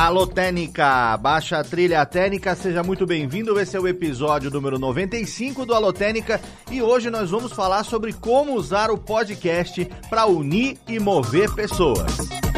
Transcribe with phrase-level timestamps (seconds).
[0.00, 3.60] Alô Técnica, baixa a trilha técnica, seja muito bem-vindo.
[3.60, 8.14] Esse é o episódio número 95 do Alô Técnica e hoje nós vamos falar sobre
[8.14, 12.49] como usar o podcast para unir e mover pessoas.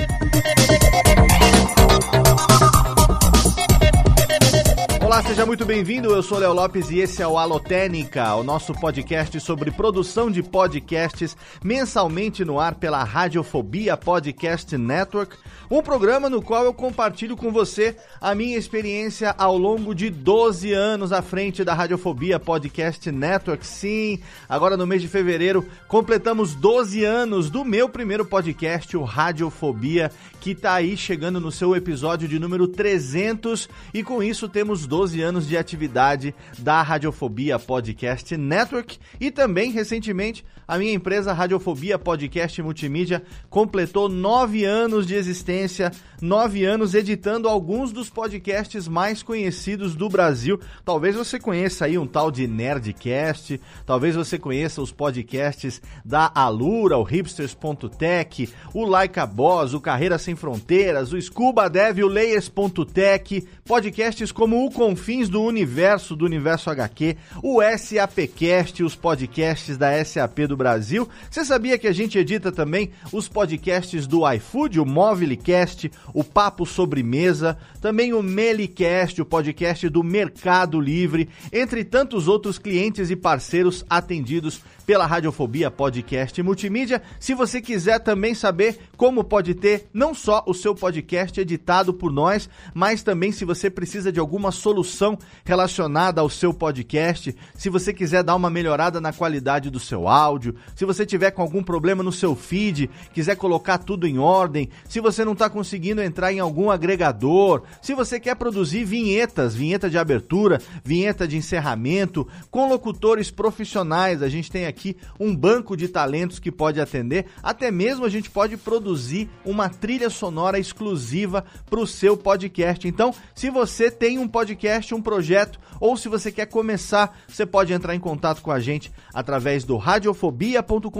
[5.12, 6.08] Olá, seja muito bem-vindo.
[6.08, 10.42] Eu sou Léo Lopes e esse é o Alotênica, o nosso podcast sobre produção de
[10.42, 15.36] podcasts mensalmente no ar pela Radiofobia Podcast Network,
[15.70, 20.72] um programa no qual eu compartilho com você a minha experiência ao longo de 12
[20.72, 23.66] anos à frente da Radiofobia Podcast Network.
[23.66, 30.10] Sim, agora no mês de fevereiro completamos 12 anos do meu primeiro podcast, o Radiofobia,
[30.40, 35.01] que está aí chegando no seu episódio de número 300 e com isso temos 12
[35.22, 42.62] anos de atividade da Radiofobia Podcast Network e também recentemente a minha empresa Radiofobia Podcast
[42.62, 45.90] Multimídia completou nove anos de existência,
[46.22, 50.58] nove anos editando alguns dos podcasts mais conhecidos do Brasil.
[50.84, 56.96] Talvez você conheça aí um tal de Nerdcast, talvez você conheça os podcasts da Alura,
[56.96, 63.48] o Hipsters.tech, o Like a Boss, o Carreira Sem Fronteiras, o Scuba Dev, o Layers.tech,
[63.64, 70.46] podcasts como o Confins do Universo, do Universo HQ, o SAPcast, os podcasts da SAP
[70.46, 71.08] do Brasil.
[71.28, 76.66] Você sabia que a gente edita também os podcasts do iFood, o Mobilecast, o Papo
[76.66, 83.84] Sobremesa, também o Melicast, o podcast do Mercado Livre, entre tantos outros clientes e parceiros
[83.88, 87.02] atendidos pela Radiofobia Podcast Multimídia.
[87.18, 92.12] Se você quiser também saber como pode ter não só o seu podcast editado por
[92.12, 97.92] nós, mas também se você precisa de alguma solução relacionada ao seu podcast, se você
[97.92, 102.02] quiser dar uma melhorada na qualidade do seu áudio, se você tiver com algum problema
[102.02, 106.40] no seu feed, quiser colocar tudo em ordem, se você não está conseguindo entrar em
[106.40, 113.30] algum agregador, se você quer produzir vinhetas, vinheta de abertura, vinheta de encerramento, com locutores
[113.30, 114.71] profissionais, a gente tem aqui
[115.18, 120.10] um banco de talentos que pode atender, até mesmo a gente pode produzir uma trilha
[120.10, 122.86] sonora exclusiva para o seu podcast.
[122.86, 127.72] Então, se você tem um podcast, um projeto, ou se você quer começar, você pode
[127.72, 130.90] entrar em contato com a gente através do radiofobia.com.br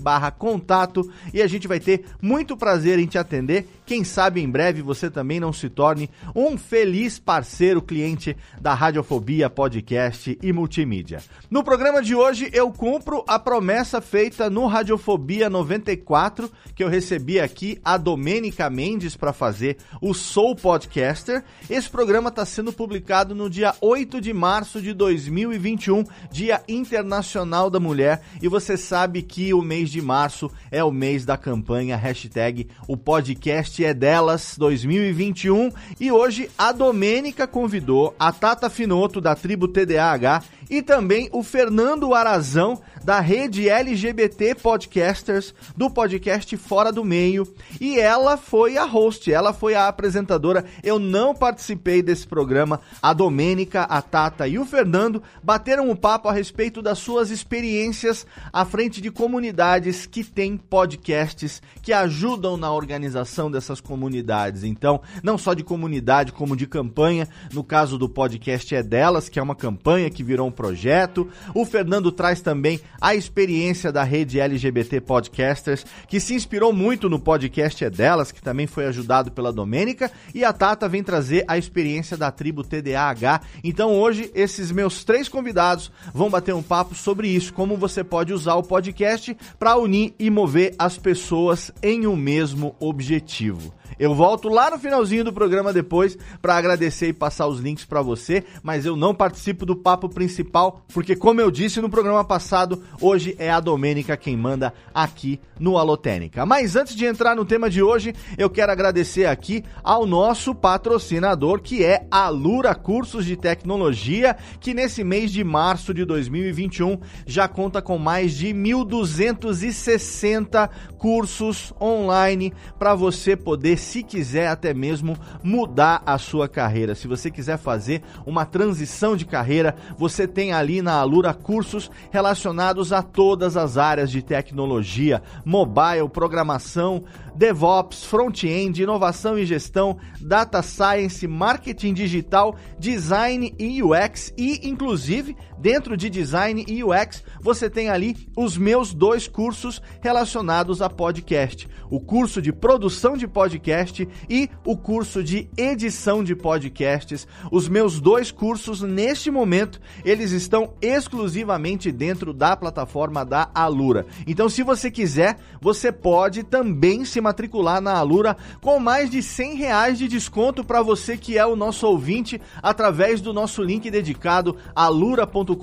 [0.00, 3.68] barra contato e a gente vai ter muito prazer em te atender.
[3.88, 9.48] Quem sabe em breve você também não se torne um feliz parceiro cliente da Radiofobia
[9.48, 11.22] Podcast e Multimídia.
[11.50, 17.40] No programa de hoje eu cumpro a promessa feita no Radiofobia 94 que eu recebi
[17.40, 21.42] aqui a Domênica Mendes para fazer o Soul Podcaster.
[21.70, 27.80] Esse programa está sendo publicado no dia 8 de março de 2021, Dia Internacional da
[27.80, 32.68] Mulher, e você sabe que o mês de março é o mês da campanha hashtag
[32.86, 39.68] o podcast é delas 2021 e hoje a Domênica convidou a Tata Finoto da tribo
[39.68, 47.50] TDAH e também o Fernando Arazão da rede LGBT Podcasters do podcast Fora do Meio
[47.80, 50.66] e ela foi a host, ela foi a apresentadora.
[50.82, 52.82] Eu não participei desse programa.
[53.00, 58.26] A Domênica, a Tata e o Fernando bateram um papo a respeito das suas experiências
[58.52, 64.64] à frente de comunidades que têm podcasts que ajudam na organização dessas comunidades.
[64.64, 67.26] Então, não só de comunidade, como de campanha.
[67.54, 71.26] No caso do podcast é delas, que é uma campanha que virou um projeto.
[71.54, 77.18] O Fernando traz também a experiência da rede LGBT Podcasters, que se inspirou muito no
[77.18, 81.56] podcast é delas, que também foi ajudado pela Domênica, e a Tata vem trazer a
[81.56, 83.40] experiência da tribo TDAH.
[83.62, 88.32] Então hoje esses meus três convidados vão bater um papo sobre isso, como você pode
[88.32, 93.72] usar o podcast para unir e mover as pessoas em um mesmo objetivo.
[93.98, 98.02] Eu volto lá no finalzinho do programa depois para agradecer e passar os links para
[98.02, 102.82] você, mas eu não participo do papo principal, porque como eu disse no programa passado,
[103.00, 106.46] hoje é a Domênica quem manda aqui no Alotênica.
[106.46, 111.60] Mas antes de entrar no tema de hoje, eu quero agradecer aqui ao nosso patrocinador,
[111.60, 117.48] que é a Lura Cursos de Tecnologia, que nesse mês de março de 2021 já
[117.48, 120.68] conta com mais de 1.260
[120.98, 126.94] cursos online para você poder se quiser até mesmo mudar a sua carreira.
[126.94, 132.92] Se você quiser fazer uma transição de carreira, você tem ali na Alura cursos relacionados
[132.92, 137.04] a todas as áreas de tecnologia, mobile, programação,
[137.38, 145.96] DevOps, front-end, inovação e gestão, data science, marketing digital, design e UX e inclusive dentro
[145.96, 152.00] de design e UX você tem ali os meus dois cursos relacionados a podcast, o
[152.00, 157.26] curso de produção de podcast e o curso de edição de podcasts.
[157.52, 164.06] Os meus dois cursos neste momento, eles estão exclusivamente dentro da plataforma da Alura.
[164.26, 169.54] Então, se você quiser, você pode também se matricular na Alura com mais de 100
[169.56, 174.56] reais de desconto para você que é o nosso ouvinte através do nosso link dedicado
[174.74, 175.54] alura.com.br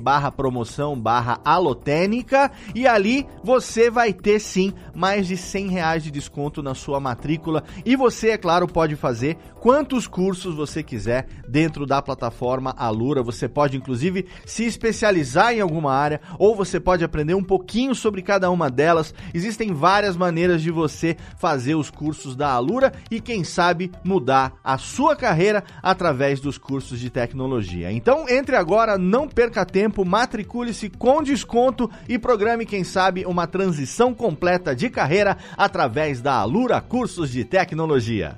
[0.00, 6.10] barra promoção barra alotênica e ali você vai ter sim mais de 100 reais de
[6.10, 11.86] desconto na sua matrícula e você, é claro, pode fazer quantos cursos você quiser dentro
[11.86, 13.22] da plataforma Alura.
[13.22, 18.22] Você pode inclusive se especializar em alguma área ou você pode aprender um pouquinho sobre
[18.22, 19.14] cada uma delas.
[19.32, 24.78] Existem várias maneiras de você fazer os cursos da Alura e quem sabe mudar a
[24.78, 27.92] sua carreira através dos cursos de tecnologia.
[27.92, 34.14] Então entre agora, não perca tempo, matricule-se com desconto e programe, quem sabe, uma transição
[34.14, 38.36] completa de carreira através da Alura Cursos de Tecnologia.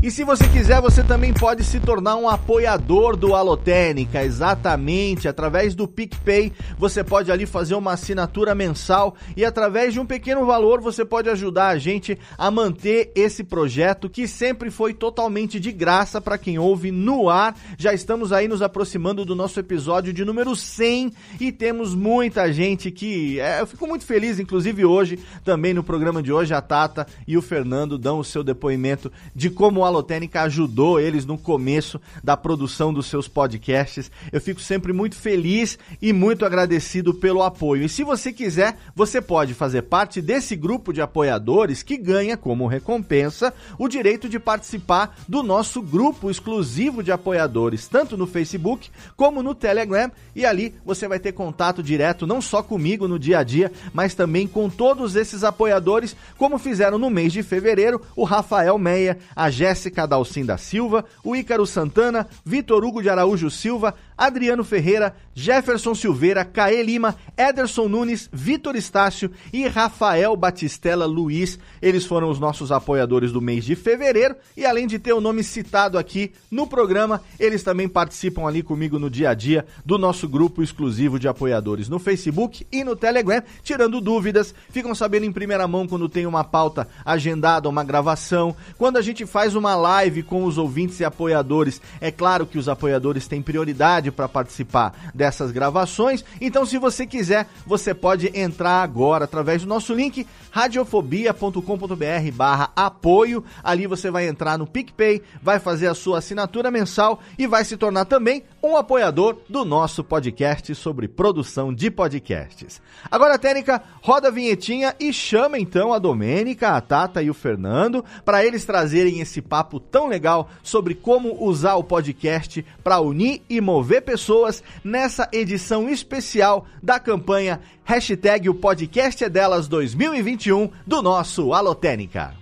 [0.00, 5.74] E se você quiser, você também pode se tornar um apoiador do Alotênica, exatamente, através
[5.74, 10.80] do PicPay, você pode ali fazer uma assinatura mensal e através de um pequeno valor
[10.80, 16.20] você pode ajudar a gente a manter esse projeto que sempre foi totalmente de graça
[16.20, 17.56] para quem ouve no ar.
[17.76, 22.92] Já estamos aí nos aproximando do nosso episódio de número 100 e temos muita gente
[22.92, 27.04] que é, eu fico muito feliz, inclusive hoje, também no programa de hoje a Tata
[27.26, 32.36] e o Fernando dão o seu depoimento de como Alotênica ajudou eles no começo da
[32.36, 34.10] produção dos seus podcasts.
[34.30, 37.84] Eu fico sempre muito feliz e muito agradecido pelo apoio.
[37.84, 42.66] E se você quiser, você pode fazer parte desse grupo de apoiadores que ganha como
[42.66, 49.42] recompensa o direito de participar do nosso grupo exclusivo de apoiadores, tanto no Facebook como
[49.42, 50.10] no Telegram.
[50.36, 54.14] E ali você vai ter contato direto não só comigo no dia a dia, mas
[54.14, 59.50] também com todos esses apoiadores, como fizeram no mês de fevereiro o Rafael Meia, a
[59.50, 65.14] Jéssica Jéssica Dalcin da Silva, o Ícaro Santana, Vitor Hugo de Araújo Silva, Adriano Ferreira,
[65.32, 71.56] Jefferson Silveira, Caê Lima, Ederson Nunes, Vitor Estácio e Rafael Batistella Luiz.
[71.80, 75.44] Eles foram os nossos apoiadores do mês de fevereiro e além de ter o nome
[75.44, 80.28] citado aqui no programa, eles também participam ali comigo no dia a dia do nosso
[80.28, 85.68] grupo exclusivo de apoiadores no Facebook e no Telegram, tirando dúvidas, ficam sabendo em primeira
[85.68, 90.44] mão quando tem uma pauta agendada, uma gravação, quando a gente faz uma live com
[90.44, 91.80] os ouvintes e apoiadores.
[92.00, 96.24] É claro que os apoiadores têm prioridade para participar dessas gravações.
[96.40, 103.44] Então, se você quiser, você pode entrar agora através do nosso link radiofobia.com.br barra apoio.
[103.62, 107.76] Ali você vai entrar no PicPay, vai fazer a sua assinatura mensal e vai se
[107.76, 112.80] tornar também um apoiador do nosso podcast sobre produção de podcasts.
[113.10, 118.04] Agora, Técnica, roda a vinhetinha e chama então a Domênica, a Tata e o Fernando
[118.24, 123.60] para eles trazerem esse papo tão legal sobre como usar o podcast para unir e
[123.60, 131.54] mover pessoas nessa edição especial da campanha Hashtag o podcast é delas 2021 do nosso
[131.54, 132.34] Alotênica.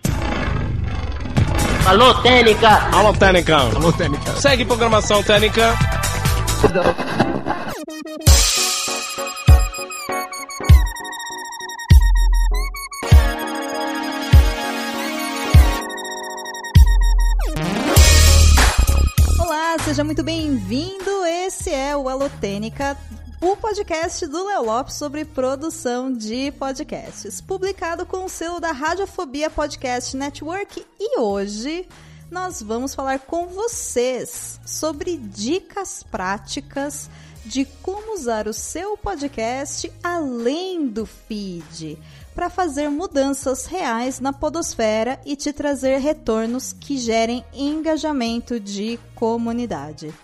[1.87, 2.69] Alô, Técnica!
[2.93, 3.57] Alô, Técnica!
[3.57, 4.33] Alô, Técnica!
[4.33, 5.73] Segue programação Técnica!
[19.77, 21.27] Olá, seja muito bem-vindo.
[21.27, 22.97] Esse é o Alotênica,
[23.43, 29.51] o podcast do Léo Lopes sobre produção de podcasts, publicado com o selo da Radiofobia
[29.51, 30.83] Podcast Network.
[30.99, 31.87] E hoje
[32.31, 37.11] nós vamos falar com vocês sobre dicas práticas
[37.45, 41.99] de como usar o seu podcast além do feed.
[42.37, 50.15] Para fazer mudanças reais na podosfera e te trazer retornos que gerem engajamento de comunidade.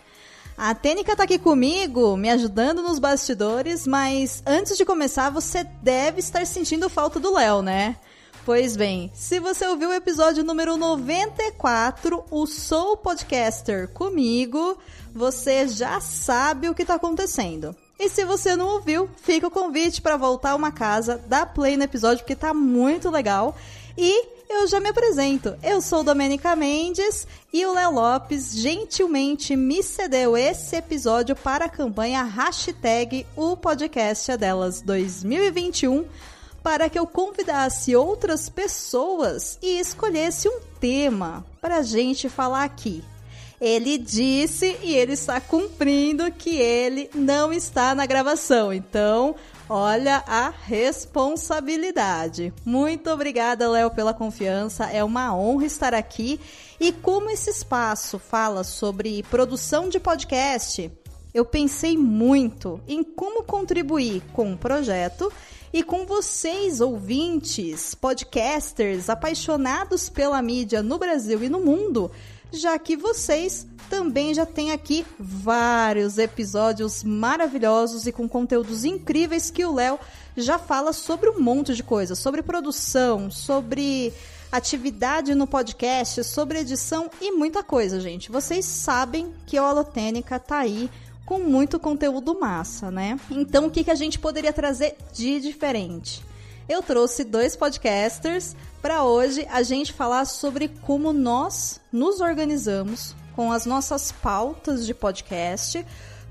[0.54, 6.21] A Tênica tá aqui comigo, me ajudando nos bastidores, mas antes de começar, você deve
[6.21, 7.97] estar sentindo falta do Léo, né?
[8.45, 14.76] Pois bem, se você ouviu o episódio número 94, o Sou Podcaster comigo,
[15.14, 17.75] você já sabe o que está acontecendo.
[17.99, 21.85] E se você não ouviu, fica o convite para voltar uma casa, dar play no
[21.85, 23.57] episódio porque tá muito legal.
[23.97, 25.57] E eu já me apresento.
[25.63, 31.71] Eu sou Domenica Mendes e o Léo Lopes gentilmente me cedeu esse episódio para a
[31.71, 36.05] campanha hashtag o podcast é delas 2021
[36.63, 43.03] para que eu convidasse outras pessoas e escolhesse um tema para a gente falar aqui.
[43.62, 48.73] Ele disse e ele está cumprindo que ele não está na gravação.
[48.73, 49.37] Então,
[49.69, 52.52] olha a responsabilidade.
[52.64, 54.87] Muito obrigada, Léo, pela confiança.
[54.87, 56.40] É uma honra estar aqui.
[56.81, 60.90] E como esse espaço fala sobre produção de podcast,
[61.33, 65.33] eu pensei muito em como contribuir com o projeto
[65.73, 72.11] e com vocês, ouvintes, podcasters apaixonados pela mídia no Brasil e no mundo,
[72.53, 79.65] já que vocês também já têm aqui vários episódios maravilhosos e com conteúdos incríveis que
[79.65, 79.99] o Léo
[80.37, 84.13] já fala sobre um monte de coisas, sobre produção, sobre
[84.51, 88.31] atividade no podcast, sobre edição e muita coisa, gente.
[88.31, 90.91] Vocês sabem que a Holotênica tá aí
[91.25, 93.19] com muito conteúdo massa, né?
[93.31, 96.23] Então, o que, que a gente poderia trazer de diferente?
[96.69, 103.50] Eu trouxe dois podcasters para hoje a gente falar sobre como nós nos organizamos com
[103.50, 105.85] as nossas pautas de podcast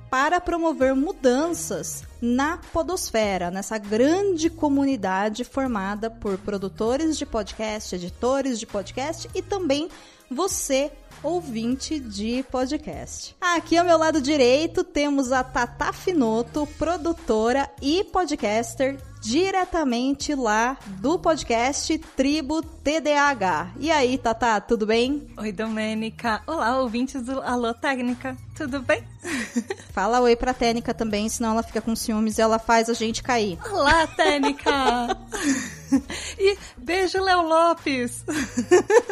[0.09, 8.67] para promover mudanças na podosfera, nessa grande comunidade formada por produtores de podcast, editores de
[8.67, 9.89] podcast e também
[10.29, 10.91] você,
[11.23, 13.35] ouvinte de podcast.
[13.39, 21.19] Aqui ao meu lado direito temos a Tata Finoto, produtora e podcaster diretamente lá do
[21.19, 23.71] podcast Tribo TDAH.
[23.79, 25.27] E aí, Tata, tudo bem?
[25.37, 26.41] Oi, Domênica.
[26.47, 28.35] Olá, ouvintes do Alô Técnica.
[28.57, 29.03] Tudo bem?
[29.93, 33.21] Fala oi pra Técnica também, senão ela fica com ciúmes e ela faz a gente
[33.21, 33.59] cair.
[33.71, 34.71] Olá, Técnica!
[36.37, 38.25] e beijo, Léo Lopes!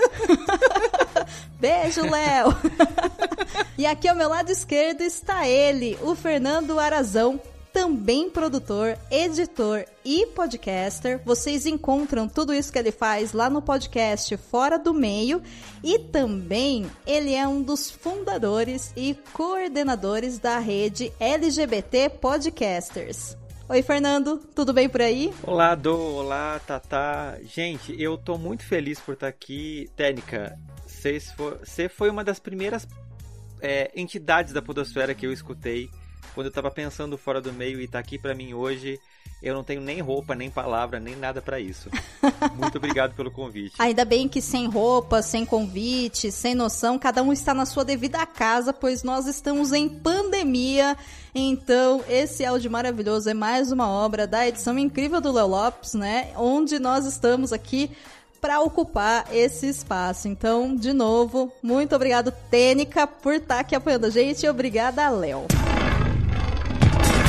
[1.59, 2.55] beijo, Léo!
[3.77, 7.39] e aqui ao meu lado esquerdo está ele, o Fernando Arazão,
[7.79, 11.17] também produtor, editor e podcaster.
[11.23, 15.41] Vocês encontram tudo isso que ele faz lá no podcast Fora do Meio
[15.81, 23.37] e também ele é um dos fundadores e coordenadores da rede LGBT Podcasters.
[23.69, 25.33] Oi, Fernando, tudo bem por aí?
[25.41, 27.39] Olá, Do, olá, Tata.
[27.43, 29.89] Gente, eu tô muito feliz por estar aqui.
[29.95, 32.85] Técnica, você foi uma das primeiras
[33.61, 35.89] é, entidades da Podosfera que eu escutei
[36.39, 38.97] quando eu tava pensando fora do meio e tá aqui para mim hoje,
[39.43, 41.89] eu não tenho nem roupa, nem palavra, nem nada para isso.
[42.55, 43.75] Muito obrigado pelo convite.
[43.77, 48.25] Ainda bem que sem roupa, sem convite, sem noção, cada um está na sua devida
[48.25, 50.95] casa, pois nós estamos em pandemia.
[51.35, 56.31] Então, esse áudio maravilhoso é mais uma obra da edição incrível do Léo Lopes, né?
[56.37, 57.91] Onde nós estamos aqui
[58.39, 60.29] para ocupar esse espaço.
[60.29, 65.09] Então, de novo, muito obrigado, Tênica, por estar tá aqui apoiando a gente e obrigada,
[65.09, 65.45] Léo.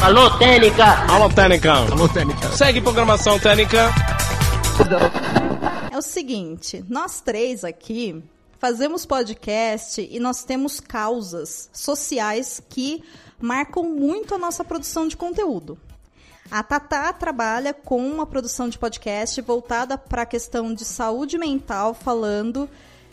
[0.03, 1.05] Alô, Técnica!
[1.13, 1.73] Alô, Técnica!
[1.75, 2.51] Alô, Técnica!
[2.53, 3.91] Segue programação Técnica!
[5.93, 8.25] É o seguinte, nós três aqui
[8.59, 13.05] fazemos podcast e nós temos causas sociais que
[13.39, 15.79] marcam muito a nossa produção de conteúdo.
[16.51, 21.93] A Tatá trabalha com uma produção de podcast voltada para a questão de saúde mental,
[21.93, 22.71] falando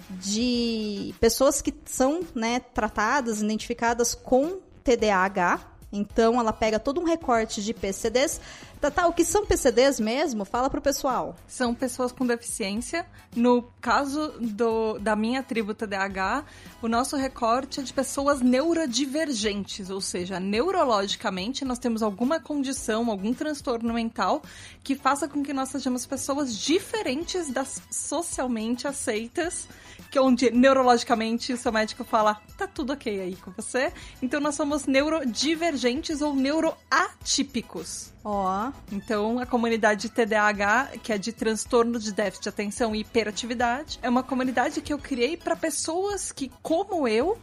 [0.10, 7.63] de pessoas que são né, tratadas, identificadas com TDAH, então ela pega todo um recorte
[7.63, 8.41] de PCDs.
[8.79, 10.46] Tá, tá, o que são PCDs mesmo?
[10.46, 11.36] Fala pro pessoal.
[11.48, 13.06] São pessoas com deficiência.
[13.36, 16.46] No caso do, da minha tribo TDAH,
[16.82, 23.34] o nosso recorte é de pessoas neurodivergentes, ou seja, neurologicamente nós temos alguma condição, algum
[23.34, 24.44] transtorno mental
[24.84, 29.67] que faça com que nós sejamos pessoas diferentes das socialmente aceitas
[30.10, 33.92] que onde neurologicamente o seu médico fala, tá tudo ok aí com você.
[34.22, 38.14] Então nós somos neurodivergentes ou neuroatípicos.
[38.24, 38.70] Ó.
[38.70, 38.74] Oh.
[38.92, 44.10] Então a comunidade TDAH, que é de transtorno de déficit de atenção e hiperatividade, é
[44.10, 47.38] uma comunidade que eu criei para pessoas que, como eu,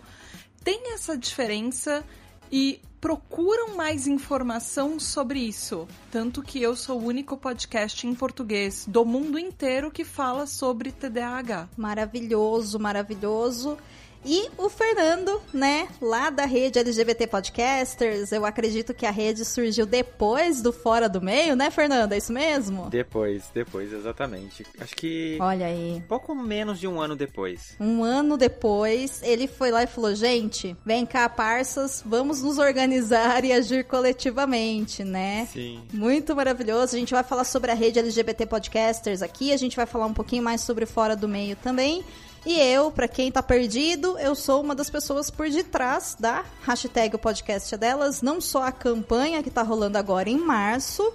[0.63, 2.05] têm essa diferença
[2.51, 5.87] e procuram mais informação sobre isso.
[6.11, 10.91] Tanto que eu sou o único podcast em português do mundo inteiro que fala sobre
[10.91, 11.69] TDAH.
[11.77, 13.77] Maravilhoso, maravilhoso.
[14.25, 19.85] E o Fernando, né, lá da rede LGBT Podcasters, eu acredito que a rede surgiu
[19.85, 22.13] depois do Fora do Meio, né, Fernando?
[22.13, 22.89] É isso mesmo?
[22.89, 24.65] Depois, depois, exatamente.
[24.81, 25.37] Acho que.
[25.41, 26.03] Olha aí.
[26.09, 27.77] Pouco menos de um ano depois.
[27.79, 33.45] Um ano depois, ele foi lá e falou: gente, vem cá, parças, vamos nos organizar
[33.45, 35.47] e agir coletivamente, né?
[35.53, 35.83] Sim.
[35.93, 36.97] Muito maravilhoso.
[36.97, 40.15] A gente vai falar sobre a rede LGBT Podcasters aqui, a gente vai falar um
[40.15, 42.03] pouquinho mais sobre Fora do Meio também.
[42.47, 47.17] E eu, para quem tá perdido, eu sou uma das pessoas por detrás da hashtag
[47.17, 51.11] o podcast é delas, não só a campanha que tá rolando agora em março,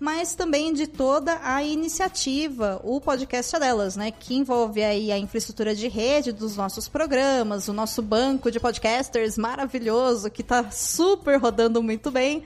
[0.00, 5.18] mas também de toda a iniciativa, o podcast é delas, né, que envolve aí a
[5.18, 11.38] infraestrutura de rede dos nossos programas, o nosso banco de podcasters maravilhoso que tá super
[11.38, 12.42] rodando muito bem.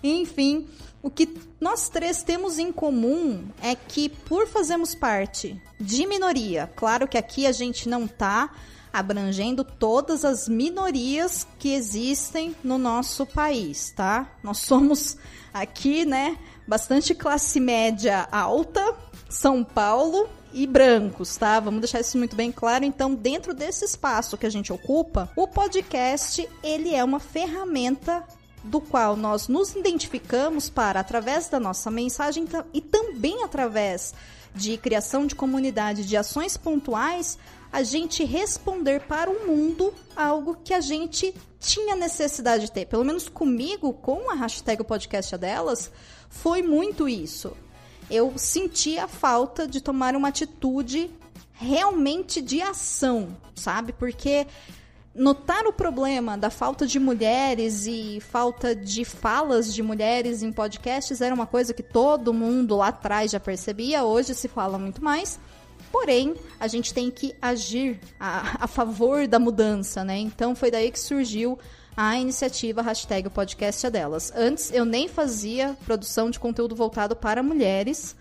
[0.00, 0.68] Enfim,
[1.02, 7.08] o que nós três temos em comum é que, por fazermos parte de minoria, claro
[7.08, 8.50] que aqui a gente não está
[8.92, 14.28] abrangendo todas as minorias que existem no nosso país, tá?
[14.42, 15.16] Nós somos
[15.54, 18.94] aqui, né, bastante classe média alta,
[19.28, 21.60] São Paulo e brancos, tá?
[21.60, 22.84] Vamos deixar isso muito bem claro.
[22.84, 28.24] Então, dentro desse espaço que a gente ocupa, o podcast ele é uma ferramenta
[28.62, 34.14] do qual nós nos identificamos para, através da nossa mensagem e também através
[34.54, 37.38] de criação de comunidade, de ações pontuais,
[37.72, 42.86] a gente responder para o mundo algo que a gente tinha necessidade de ter.
[42.86, 45.90] Pelo menos comigo, com a hashtag podcast é delas,
[46.28, 47.56] foi muito isso.
[48.10, 51.10] Eu senti a falta de tomar uma atitude
[51.52, 53.92] realmente de ação, sabe?
[53.92, 54.46] Porque
[55.14, 61.20] notar o problema da falta de mulheres e falta de falas de mulheres em podcasts
[61.20, 65.38] era uma coisa que todo mundo lá atrás já percebia, hoje se fala muito mais.
[65.90, 70.18] Porém, a gente tem que agir a, a favor da mudança, né?
[70.18, 71.58] Então foi daí que surgiu
[71.96, 74.32] a iniciativa hashtag podcast é delas.
[74.34, 78.16] Antes eu nem fazia produção de conteúdo voltado para mulheres.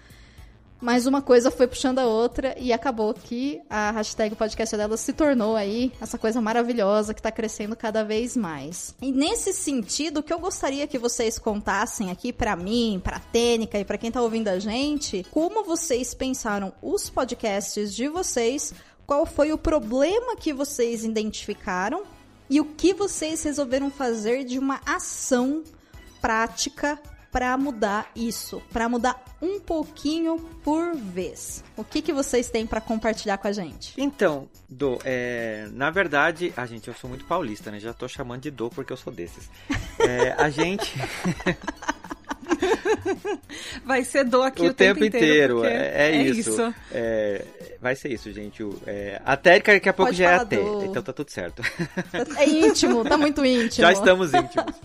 [0.81, 5.11] Mas uma coisa foi puxando a outra e acabou que a hashtag podcast dela se
[5.11, 8.95] tornou aí essa coisa maravilhosa que está crescendo cada vez mais.
[9.01, 13.19] E nesse sentido, o que eu gostaria que vocês contassem aqui para mim, para a
[13.19, 18.73] Tênica e para quem está ouvindo a gente, como vocês pensaram os podcasts de vocês,
[19.05, 22.03] qual foi o problema que vocês identificaram
[22.49, 25.63] e o que vocês resolveram fazer de uma ação
[26.21, 26.99] prática
[27.31, 31.63] para mudar isso, para mudar um pouquinho por vez.
[31.77, 33.93] O que, que vocês têm para compartilhar com a gente?
[33.97, 37.79] Então, Do, é, na verdade, a gente, eu sou muito paulista, né?
[37.79, 39.49] Já tô chamando de Do porque eu sou desses.
[39.99, 40.93] É, a gente.
[43.83, 45.63] Vai ser do aqui o, o tempo, tempo inteiro.
[45.63, 46.49] É, é, é, isso.
[46.51, 46.75] isso.
[46.91, 47.45] É,
[47.81, 48.63] vai ser isso, gente.
[48.85, 50.85] É, a Térica daqui a pouco Pode já é a T, do...
[50.85, 51.61] então tá tudo certo.
[52.37, 53.85] É íntimo, tá muito íntimo.
[53.85, 54.75] Já estamos íntimos.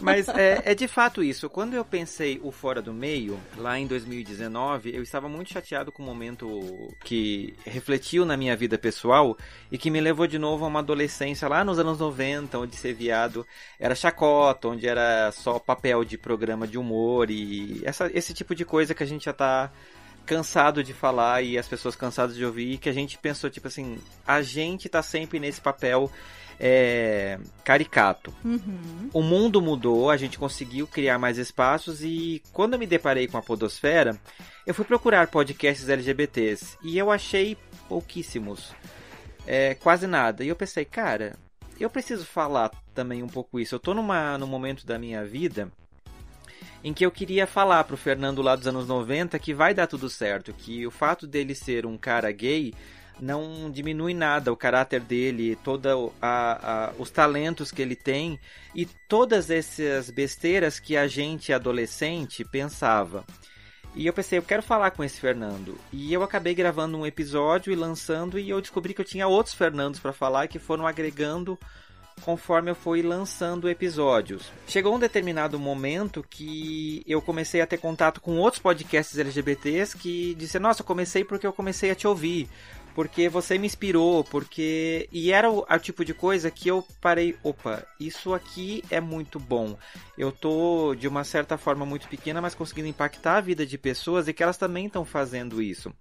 [0.00, 1.48] Mas é, é, de fato isso.
[1.48, 6.02] Quando eu pensei o Fora do Meio, lá em 2019, eu estava muito chateado com
[6.02, 9.36] o momento que refletiu na minha vida pessoal
[9.70, 12.94] e que me levou de novo a uma adolescência lá nos anos 90, onde ser
[12.94, 13.46] viado
[13.78, 18.64] era chacota, onde era só papel de programa de humor e essa, esse tipo de
[18.64, 19.70] coisa que a gente já tá
[20.26, 23.68] cansado de falar e as pessoas cansadas de ouvir, e que a gente pensou, tipo
[23.68, 26.10] assim, a gente tá sempre nesse papel
[26.58, 28.34] é, caricato.
[28.44, 29.08] Uhum.
[29.12, 33.38] O mundo mudou, a gente conseguiu criar mais espaços e quando eu me deparei com
[33.38, 34.18] a Podosfera,
[34.66, 37.56] eu fui procurar podcasts LGBTs e eu achei
[37.88, 38.74] pouquíssimos.
[39.46, 40.42] É, quase nada.
[40.42, 41.36] E eu pensei, cara,
[41.78, 43.74] eu preciso falar também um pouco isso.
[43.74, 45.70] Eu tô numa, num momento da minha vida
[46.86, 50.08] em que eu queria falar pro Fernando lá dos anos 90 que vai dar tudo
[50.08, 52.72] certo, que o fato dele ser um cara gay
[53.20, 55.58] não diminui nada o caráter dele,
[56.22, 58.38] a, os talentos que ele tem
[58.72, 63.24] e todas essas besteiras que a gente adolescente pensava.
[63.92, 65.76] E eu pensei, eu quero falar com esse Fernando.
[65.92, 69.56] E eu acabei gravando um episódio e lançando e eu descobri que eu tinha outros
[69.56, 71.58] Fernandos para falar que foram agregando
[72.22, 74.50] conforme eu fui lançando episódios.
[74.66, 80.34] Chegou um determinado momento que eu comecei a ter contato com outros podcasts LGBTs que
[80.34, 82.48] disseram: Nossa, eu comecei porque eu comecei a te ouvir
[82.96, 85.06] porque você me inspirou, porque.
[85.12, 89.38] E era o, o, tipo de coisa que eu parei, opa, isso aqui é muito
[89.38, 89.76] bom.
[90.16, 94.28] Eu tô, de uma certa forma, muito pequena, mas conseguindo impactar a vida de pessoas
[94.28, 95.92] e que elas também estão fazendo isso.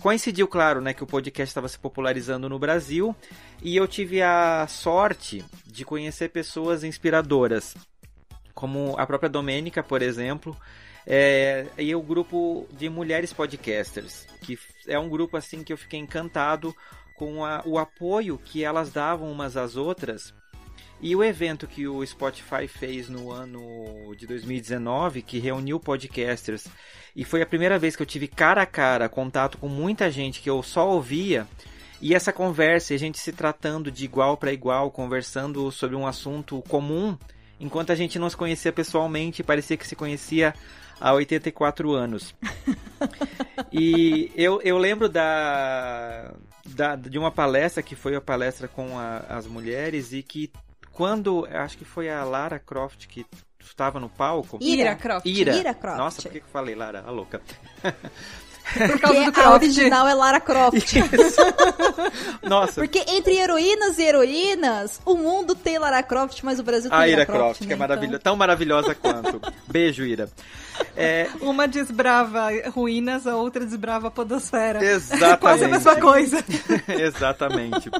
[0.00, 3.14] Coincidiu, claro, né, que o podcast estava se popularizando no Brasil
[3.62, 7.76] e eu tive a sorte de conhecer pessoas inspiradoras,
[8.54, 10.56] como a própria Domênica, por exemplo,
[11.06, 15.98] é, e o grupo de mulheres podcasters, que é um grupo assim que eu fiquei
[15.98, 16.74] encantado
[17.16, 20.34] com a, o apoio que elas davam umas às outras.
[21.02, 26.68] E o evento que o Spotify fez no ano de 2019, que reuniu podcasters,
[27.16, 30.40] e foi a primeira vez que eu tive cara a cara contato com muita gente
[30.40, 31.44] que eu só ouvia,
[32.00, 36.62] e essa conversa, a gente se tratando de igual para igual, conversando sobre um assunto
[36.68, 37.18] comum,
[37.58, 40.54] enquanto a gente não se conhecia pessoalmente, parecia que se conhecia
[41.00, 42.32] há 84 anos.
[43.72, 46.32] e eu, eu lembro da,
[46.64, 50.48] da, de uma palestra que foi a palestra com a, as mulheres e que
[50.92, 53.26] quando, acho que foi a Lara Croft que
[53.58, 54.58] estava no palco.
[54.60, 55.26] Ira Croft.
[55.26, 55.56] Ira.
[55.56, 55.98] Ira Croft.
[55.98, 57.02] Nossa, por que eu falei Lara?
[57.06, 57.40] A louca.
[58.72, 59.62] Por causa do Porque a Croft.
[59.62, 60.94] original é Lara Croft.
[62.42, 66.98] Nossa, Porque entre heroínas e heroínas, o mundo tem Lara Croft, mas o Brasil tem
[66.98, 67.66] a Ira Croft, Croft, né?
[67.66, 69.40] que é Então- maravilhosa, tão maravilhosa quanto.
[69.68, 70.28] Beijo, Ira.
[70.96, 74.82] É, Uma desbrava ruínas, a outra desbrava a podosfera.
[74.84, 75.38] exatamente.
[75.40, 76.44] Quase a mesma coisa.
[76.88, 77.90] Exatamente.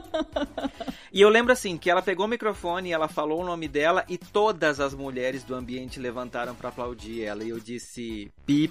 [1.12, 4.16] E eu lembro assim que ela pegou o microfone, ela falou o nome dela e
[4.16, 7.44] todas as mulheres do ambiente levantaram pra aplaudir ela.
[7.44, 8.70] E eu disse, pi.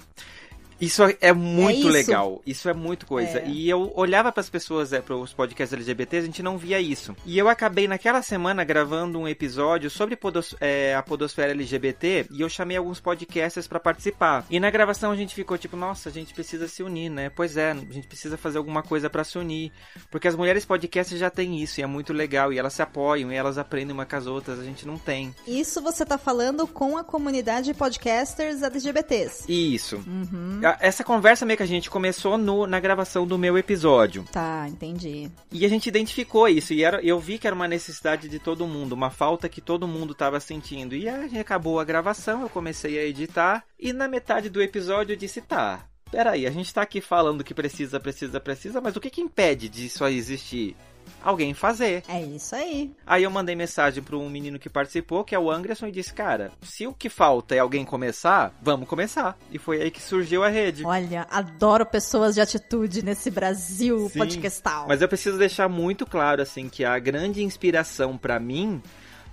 [0.82, 1.88] Isso é muito isso.
[1.88, 2.42] legal.
[2.46, 3.38] Isso é muito coisa.
[3.38, 3.48] É.
[3.48, 7.16] E eu olhava pras pessoas, é, pros podcasts LGBT, a gente não via isso.
[7.24, 12.40] E eu acabei naquela semana gravando um episódio sobre podos- é, a podosfera LGBT e
[12.40, 14.44] eu chamei alguns podcasters pra participar.
[14.50, 17.30] E na gravação a gente ficou tipo, nossa, a gente precisa se unir, né?
[17.30, 19.70] Pois é, a gente precisa fazer alguma coisa pra se unir.
[20.10, 22.52] Porque as mulheres podcasters já têm isso e é muito legal.
[22.52, 24.58] E elas se apoiam e elas aprendem uma com as outras.
[24.58, 25.34] A gente não tem.
[25.46, 29.44] Isso você tá falando com a comunidade de podcasters LGBTs.
[29.48, 29.96] Isso.
[30.06, 30.60] Uhum.
[30.72, 34.24] A- Essa conversa meio que a gente começou no- na gravação do meu episódio.
[34.32, 35.30] Tá, entendi.
[35.50, 36.72] E a gente identificou isso.
[36.72, 39.86] E era, eu vi que era uma necessidade de todo mundo, uma falta que todo
[39.88, 40.94] mundo estava sentindo.
[40.94, 43.64] E a gente acabou a gravação, eu comecei a editar.
[43.78, 47.54] E na metade do episódio eu disse: tá, peraí, a gente tá aqui falando que
[47.54, 50.76] precisa, precisa, precisa, mas o que que impede disso aí existir?
[51.22, 52.02] Alguém fazer.
[52.08, 52.92] É isso aí.
[53.06, 56.12] Aí eu mandei mensagem para um menino que participou, que é o Anderson, e disse:
[56.12, 59.38] Cara, se o que falta é alguém começar, vamos começar.
[59.50, 60.84] E foi aí que surgiu a rede.
[60.84, 64.86] Olha, adoro pessoas de atitude nesse Brasil Sim, podcastal.
[64.88, 68.82] Mas eu preciso deixar muito claro assim que a grande inspiração para mim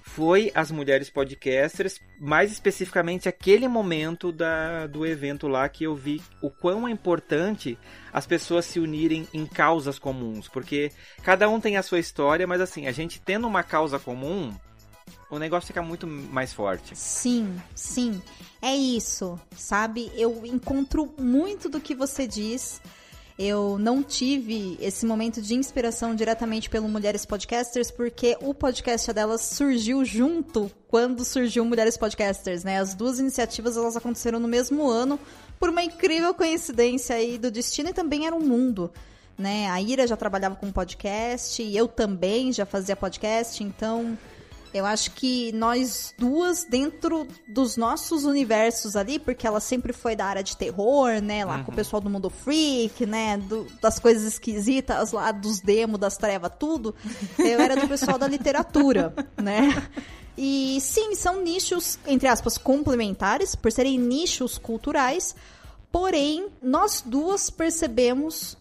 [0.09, 6.21] foi as mulheres podcasters, mais especificamente aquele momento da, do evento lá que eu vi
[6.41, 7.77] o quão é importante
[8.11, 10.91] as pessoas se unirem em causas comuns, porque
[11.23, 14.53] cada um tem a sua história, mas assim, a gente tendo uma causa comum,
[15.29, 16.95] o negócio fica muito mais forte.
[16.95, 18.21] Sim, sim.
[18.61, 20.11] É isso, sabe?
[20.15, 22.81] Eu encontro muito do que você diz.
[23.41, 29.39] Eu não tive esse momento de inspiração diretamente pelo Mulheres Podcasters, porque o podcast delas
[29.39, 32.79] surgiu junto quando surgiu Mulheres Podcasters, né?
[32.79, 35.17] As duas iniciativas elas aconteceram no mesmo ano,
[35.57, 38.91] por uma incrível coincidência aí do destino e também era um mundo.
[39.37, 39.69] Né?
[39.69, 44.17] A Ira já trabalhava com podcast, eu também já fazia podcast, então
[44.73, 50.25] eu acho que nós duas, dentro dos nossos universos ali, porque ela sempre foi da
[50.25, 51.43] área de terror, né?
[51.45, 53.37] Lá com o pessoal do mundo freak, né?
[53.37, 56.93] do- das coisas esquisitas lá, dos demos, das trevas, tudo.
[57.37, 59.87] Eu era do pessoal da literatura, né?
[60.37, 65.35] E sim, são nichos, entre aspas, complementares, por serem nichos culturais.
[65.91, 68.55] Porém, nós duas percebemos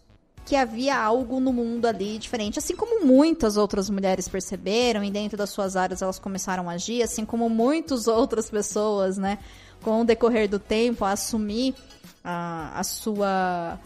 [0.49, 5.37] que havia algo no mundo ali diferente, assim como muitas outras mulheres perceberam e dentro
[5.37, 9.37] das suas áreas elas começaram a agir, assim como muitas outras pessoas, né,
[9.83, 11.75] com o decorrer do tempo a assumir
[12.23, 13.79] a, a sua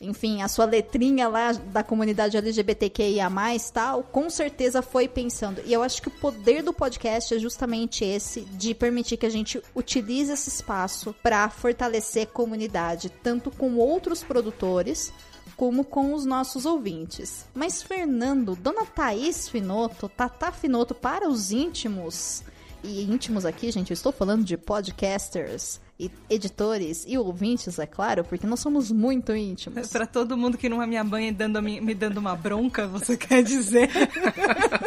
[0.00, 3.28] enfim, a sua letrinha lá da comunidade LGBTQIA+,
[3.72, 5.62] tal, com certeza foi pensando.
[5.64, 9.30] E eu acho que o poder do podcast é justamente esse, de permitir que a
[9.30, 15.12] gente utilize esse espaço para fortalecer comunidade, tanto com outros produtores,
[15.56, 17.46] como com os nossos ouvintes.
[17.54, 22.42] Mas, Fernando, Dona Thaís Finoto, Tata Finoto, para os íntimos,
[22.82, 28.24] e íntimos aqui, gente, eu estou falando de podcasters, e editores e ouvintes, é claro,
[28.24, 29.88] porque nós somos muito íntimos.
[29.88, 33.42] Pra todo mundo que não é minha mãe dando me dando uma bronca, você quer
[33.42, 33.88] dizer?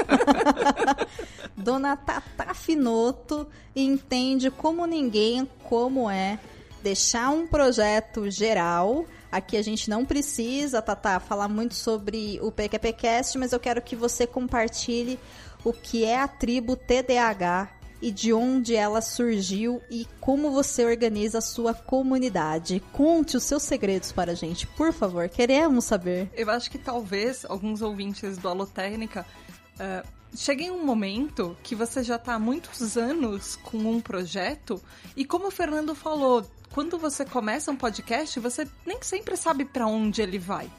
[1.55, 6.39] Dona Tata Finoto entende como ninguém como é
[6.83, 9.05] deixar um projeto geral.
[9.31, 13.95] Aqui a gente não precisa, Tata, falar muito sobre o PQPcast, mas eu quero que
[13.95, 15.19] você compartilhe
[15.63, 21.39] o que é a tribo TDAH e de onde ela surgiu e como você organiza
[21.39, 22.81] a sua comunidade.
[22.93, 25.27] Conte os seus segredos para a gente, por favor.
[25.29, 26.29] Queremos saber.
[26.33, 29.25] Eu acho que talvez alguns ouvintes do Alotécnica
[29.73, 34.81] uh, cheguem um momento que você já está há muitos anos com um projeto
[35.15, 39.87] e como o Fernando falou, quando você começa um podcast, você nem sempre sabe para
[39.87, 40.69] onde ele vai.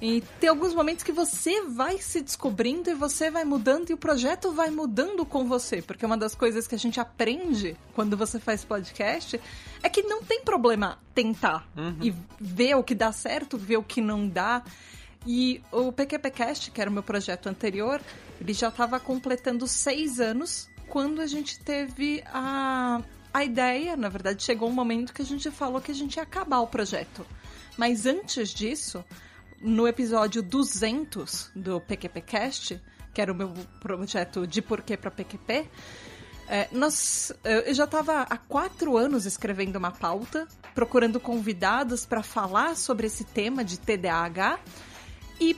[0.00, 3.96] E tem alguns momentos que você vai se descobrindo e você vai mudando e o
[3.96, 5.82] projeto vai mudando com você.
[5.82, 9.40] Porque uma das coisas que a gente aprende quando você faz podcast
[9.82, 11.96] é que não tem problema tentar uhum.
[12.00, 14.62] e ver o que dá certo, ver o que não dá.
[15.26, 18.00] E o PQPcast, que era o meu projeto anterior,
[18.40, 23.02] ele já estava completando seis anos quando a gente teve a,
[23.38, 23.96] a ideia.
[23.96, 26.66] Na verdade, chegou um momento que a gente falou que a gente ia acabar o
[26.66, 27.26] projeto.
[27.76, 29.04] Mas antes disso,
[29.60, 32.80] no episódio 200 do PQPcast,
[33.14, 35.68] que era o meu projeto de porquê para PQP,
[36.48, 42.74] é, nós, eu já estava há quatro anos escrevendo uma pauta, procurando convidados para falar
[42.74, 44.58] sobre esse tema de TDAH.
[45.40, 45.56] E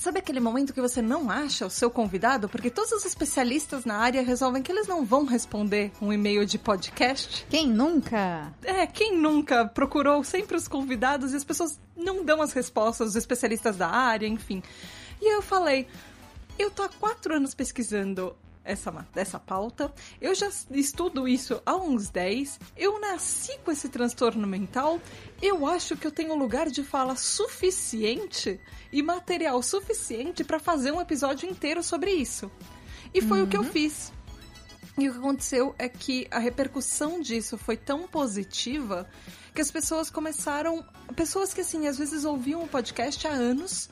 [0.00, 2.48] Sabe aquele momento que você não acha o seu convidado?
[2.48, 6.56] Porque todos os especialistas na área resolvem que eles não vão responder um e-mail de
[6.56, 7.44] podcast.
[7.50, 8.52] Quem nunca?
[8.62, 13.16] É, quem nunca procurou sempre os convidados e as pessoas não dão as respostas, os
[13.16, 14.62] especialistas da área, enfim.
[15.20, 15.88] E aí eu falei,
[16.58, 18.36] eu tô há quatro anos pesquisando
[18.68, 19.92] essa, essa pauta.
[20.20, 22.60] Eu já estudo isso há uns 10.
[22.76, 25.00] Eu nasci com esse transtorno mental.
[25.40, 28.60] Eu acho que eu tenho lugar de fala suficiente
[28.92, 32.50] e material suficiente para fazer um episódio inteiro sobre isso.
[33.14, 33.44] E foi uhum.
[33.44, 33.70] o que eu uhum.
[33.70, 34.12] fiz.
[34.98, 39.08] E o que aconteceu é que a repercussão disso foi tão positiva
[39.54, 40.84] que as pessoas começaram.
[41.16, 43.88] Pessoas que, assim, às vezes ouviam o podcast há anos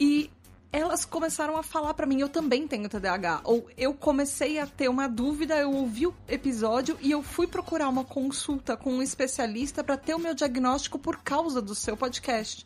[0.00, 0.30] e
[0.72, 3.42] elas começaram a falar para mim, eu também tenho TDAH.
[3.44, 7.90] Ou eu comecei a ter uma dúvida, eu ouvi o episódio e eu fui procurar
[7.90, 12.64] uma consulta com um especialista para ter o meu diagnóstico por causa do seu podcast.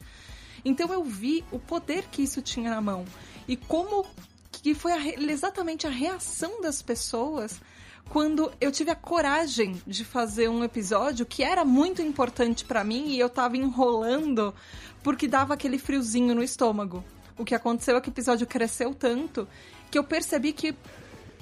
[0.65, 3.05] Então eu vi o poder que isso tinha na mão
[3.49, 4.07] e como
[4.53, 7.61] que foi a, exatamente a reação das pessoas
[8.09, 13.09] quando eu tive a coragem de fazer um episódio que era muito importante para mim
[13.09, 14.55] e eu tava enrolando
[15.03, 17.05] porque dava aquele friozinho no estômago
[17.39, 19.49] o que aconteceu é que o episódio cresceu tanto
[19.91, 20.75] que eu percebi que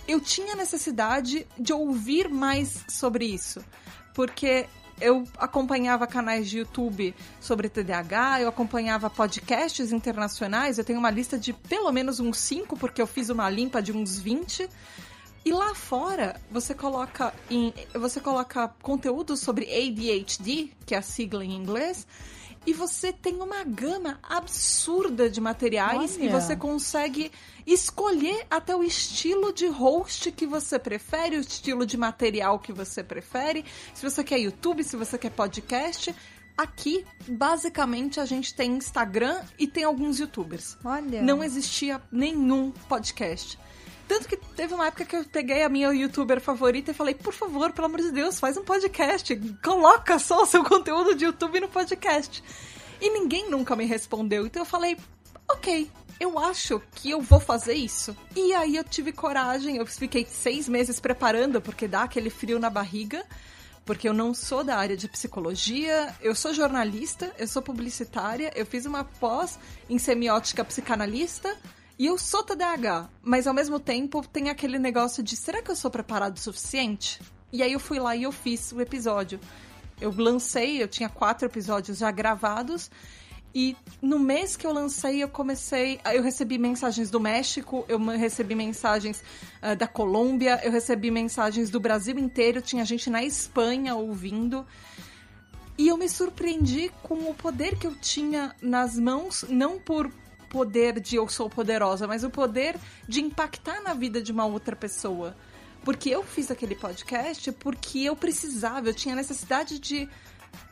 [0.07, 3.65] eu tinha necessidade de ouvir mais sobre isso.
[4.13, 4.67] Porque
[5.01, 11.39] eu acompanhava canais de YouTube sobre TDAH, eu acompanhava podcasts internacionais, eu tenho uma lista
[11.39, 14.69] de pelo menos uns 5, porque eu fiz uma limpa de uns 20.
[15.45, 21.45] E lá fora, você coloca em você coloca conteúdo sobre ADHD, que é a sigla
[21.45, 22.07] em inglês,
[22.67, 26.25] e você tem uma gama absurda de materiais Olha.
[26.25, 27.31] e você consegue
[27.67, 33.03] escolher até o estilo de host que você prefere, o estilo de material que você
[33.03, 33.65] prefere.
[33.95, 36.15] Se você quer YouTube, se você quer podcast.
[36.57, 40.79] Aqui, basicamente, a gente tem Instagram e tem alguns youtubers.
[40.85, 41.21] Olha.
[41.21, 43.59] Não existia nenhum podcast.
[44.07, 47.33] Tanto que teve uma época que eu peguei a minha youtuber favorita e falei, por
[47.33, 49.35] favor, pelo amor de Deus, faz um podcast.
[49.63, 52.43] Coloca só o seu conteúdo de YouTube no podcast.
[53.01, 54.47] E ninguém nunca me respondeu.
[54.47, 54.97] Então eu falei,
[55.51, 55.91] ok,
[56.21, 58.17] eu acho que eu vou fazer isso.
[58.37, 62.71] E aí eu tive coragem, eu fiquei seis meses preparando, porque dá aquele frio na
[62.71, 63.25] barriga.
[63.85, 68.65] Porque eu não sou da área de psicologia, eu sou jornalista, eu sou publicitária, eu
[68.65, 69.59] fiz uma pós
[69.91, 71.55] em semiótica psicanalista,
[71.99, 75.77] e eu sou TDAH, mas ao mesmo tempo tem aquele negócio de será que eu
[75.77, 77.21] sou preparado o suficiente?
[77.53, 79.39] E aí eu fui lá e eu fiz o episódio.
[80.01, 82.91] Eu lancei, eu tinha quatro episódios já gravados.
[83.55, 86.01] E no mês que eu lancei, eu comecei.
[86.13, 89.23] Eu recebi mensagens do México, eu recebi mensagens
[89.63, 94.67] uh, da Colômbia, eu recebi mensagens do Brasil inteiro, tinha gente na Espanha ouvindo.
[95.79, 100.11] E eu me surpreendi com o poder que eu tinha nas mãos, não por
[100.55, 102.77] poder de eu sou poderosa, mas o poder
[103.09, 105.35] de impactar na vida de uma outra pessoa.
[105.83, 110.09] Porque eu fiz aquele podcast porque eu precisava, eu tinha necessidade de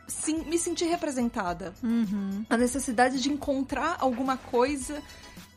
[0.06, 1.74] sim, me sentir representada.
[1.82, 2.46] Uhum.
[2.48, 5.02] A necessidade de encontrar alguma coisa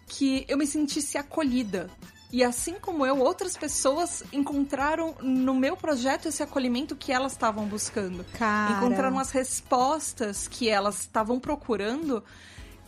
[0.08, 1.88] que eu me sentisse acolhida.
[2.32, 7.68] E assim como eu, outras pessoas encontraram no meu projeto esse acolhimento que elas estavam
[7.68, 8.26] buscando.
[8.34, 8.74] Cara.
[8.74, 12.24] Encontraram as respostas que elas estavam procurando.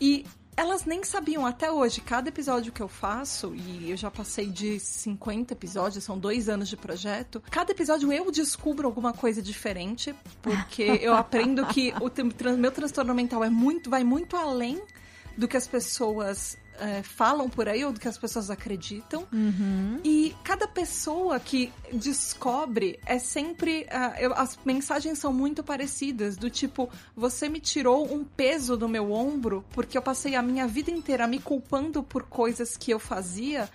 [0.01, 0.25] E
[0.57, 2.01] elas nem sabiam até hoje.
[2.01, 6.67] Cada episódio que eu faço, e eu já passei de 50 episódios, são dois anos
[6.67, 7.41] de projeto.
[7.51, 13.43] Cada episódio eu descubro alguma coisa diferente, porque eu aprendo que o meu transtorno mental
[13.43, 14.81] é muito, vai muito além
[15.37, 19.27] do que as pessoas é, falam por aí ou do que as pessoas acreditam.
[19.31, 19.99] Uhum.
[20.03, 23.83] E cada pessoa que descobre é sempre.
[23.83, 28.87] Uh, eu, as mensagens são muito parecidas, do tipo, você me tirou um peso do
[28.87, 32.99] meu ombro porque eu passei a minha vida inteira me culpando por coisas que eu
[32.99, 33.69] fazia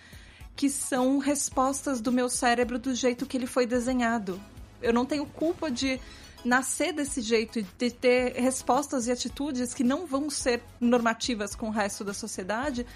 [0.54, 4.40] que são respostas do meu cérebro do jeito que ele foi desenhado.
[4.80, 5.98] Eu não tenho culpa de
[6.44, 11.70] nascer desse jeito, de ter respostas e atitudes que não vão ser normativas com o
[11.70, 12.87] resto da sociedade,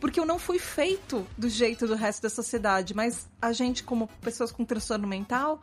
[0.00, 2.94] porque eu não fui feito do jeito do resto da sociedade.
[2.94, 5.60] Mas a gente, como pessoas com transtorno mental,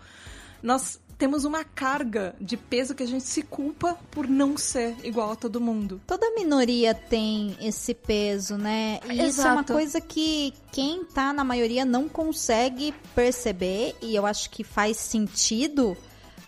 [0.62, 5.34] nós temos uma carga de peso que a gente se culpa por não ser igual
[5.34, 6.00] a todo mundo.
[6.08, 9.02] Toda minoria tem esse peso, né?
[9.10, 14.26] E isso é uma coisa que quem tá na maioria não consegue perceber, e eu
[14.26, 15.98] acho que faz sentido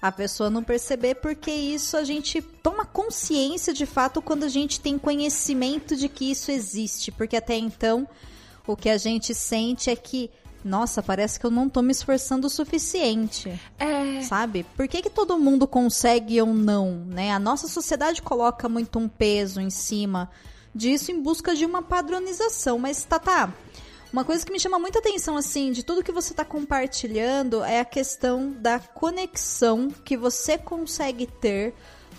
[0.02, 4.80] a pessoa não perceber, porque isso a gente toma consciência de fato quando a gente
[4.80, 8.08] tem conhecimento de que isso existe, porque até então
[8.66, 10.30] o que a gente sente é que
[10.64, 13.60] nossa, parece que eu não tô me esforçando o suficiente.
[13.80, 14.22] É.
[14.22, 14.64] Sabe?
[14.78, 17.32] Por que, que todo mundo consegue ou não, né?
[17.32, 20.30] A nossa sociedade coloca muito um peso em cima
[20.74, 22.78] disso em busca de uma padronização.
[22.78, 23.52] Mas, tá, tá.
[24.12, 27.80] Uma coisa que me chama muita atenção, assim, de tudo que você está compartilhando é
[27.80, 31.74] a questão da conexão que você consegue ter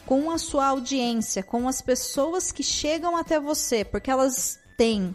[0.07, 5.15] com a sua audiência, com as pessoas que chegam até você, porque elas têm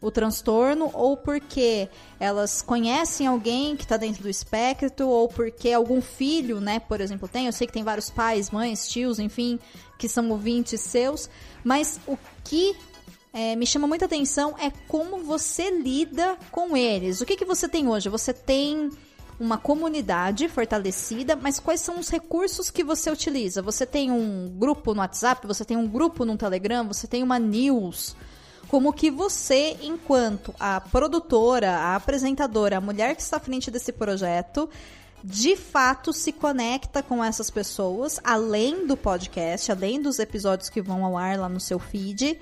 [0.00, 6.00] o transtorno ou porque elas conhecem alguém que está dentro do espectro ou porque algum
[6.00, 7.46] filho, né, por exemplo, tem.
[7.46, 9.58] Eu sei que tem vários pais, mães, tios, enfim,
[9.96, 11.30] que são ouvintes seus,
[11.62, 12.76] mas o que
[13.32, 17.20] é, me chama muita atenção é como você lida com eles.
[17.20, 18.08] O que, que você tem hoje?
[18.08, 18.90] Você tem
[19.38, 23.62] uma comunidade fortalecida, mas quais são os recursos que você utiliza?
[23.62, 27.38] Você tem um grupo no WhatsApp, você tem um grupo no Telegram, você tem uma
[27.38, 28.16] news.
[28.68, 33.92] Como que você, enquanto a produtora, a apresentadora, a mulher que está à frente desse
[33.92, 34.68] projeto,
[35.22, 41.04] de fato se conecta com essas pessoas, além do podcast, além dos episódios que vão
[41.04, 42.38] ao ar lá no seu feed,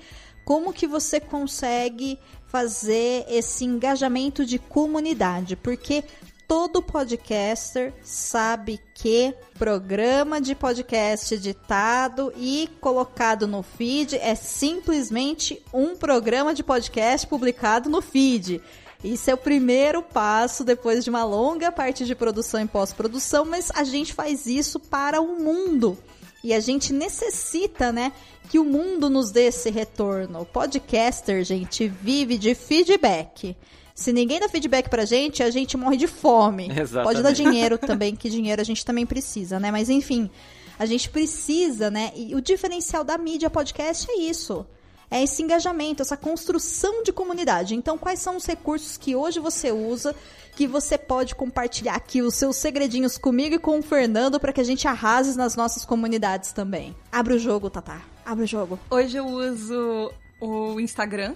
[0.47, 5.57] como que você consegue fazer esse engajamento de comunidade?
[5.57, 6.05] Porque
[6.47, 15.97] todo podcaster sabe que programa de podcast editado e colocado no feed é simplesmente um
[15.97, 18.61] programa de podcast publicado no feed.
[19.03, 23.69] Isso é o primeiro passo depois de uma longa parte de produção e pós-produção, mas
[23.75, 25.97] a gente faz isso para o mundo.
[26.41, 28.13] E a gente necessita, né,
[28.49, 30.41] que o mundo nos dê esse retorno.
[30.41, 33.55] O podcaster, gente, vive de feedback.
[33.93, 36.69] Se ninguém dá feedback pra gente, a gente morre de fome.
[36.69, 37.03] Exatamente.
[37.03, 39.71] Pode dar dinheiro também, que dinheiro a gente também precisa, né?
[39.71, 40.29] Mas enfim,
[40.77, 42.11] a gente precisa, né?
[42.15, 44.65] E o diferencial da mídia podcast é isso.
[45.09, 47.75] É esse engajamento, essa construção de comunidade.
[47.75, 50.13] Então, quais são os recursos que hoje você usa
[50.55, 54.59] que você pode compartilhar aqui os seus segredinhos comigo e com o Fernando para que
[54.59, 56.95] a gente arrase nas nossas comunidades também?
[57.11, 58.16] Abre o jogo, Tatá.
[58.27, 58.77] Abre o jogo.
[58.89, 60.11] Hoje eu uso
[60.41, 61.33] o Instagram,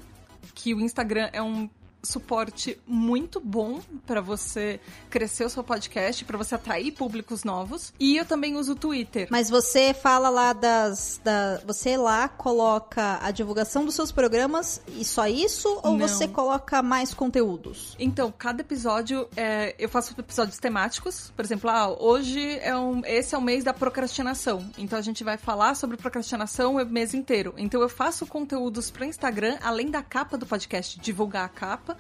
[0.54, 1.70] que o Instagram é um
[2.04, 7.94] suporte muito bom para você crescer o seu podcast, para você atrair públicos novos.
[8.00, 9.28] E eu também uso o Twitter.
[9.30, 11.20] Mas você fala lá das.
[11.24, 15.80] Da, você lá coloca a divulgação dos seus programas e só isso?
[15.84, 16.08] Ou Não.
[16.08, 17.96] você coloca mais conteúdos?
[18.00, 21.32] Então, cada episódio, é, eu faço episódios temáticos.
[21.36, 24.70] Por exemplo, ah, hoje é um, esse é o mês da procrastinação.
[24.78, 27.54] Então a gente vai falar sobre procrastinação o mês inteiro.
[27.58, 31.91] Então eu faço conteúdos para Instagram, além da capa do podcast, divulgar a capa.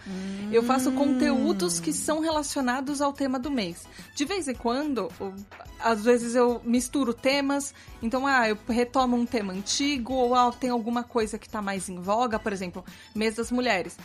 [0.51, 3.85] Eu faço conteúdos que são relacionados ao tema do mês.
[4.15, 5.11] De vez em quando,
[5.79, 7.73] às vezes eu misturo temas.
[8.01, 11.89] Então, ah, eu retomo um tema antigo ou ah, tem alguma coisa que tá mais
[11.89, 12.83] em voga, por exemplo,
[13.15, 13.97] mês das mulheres.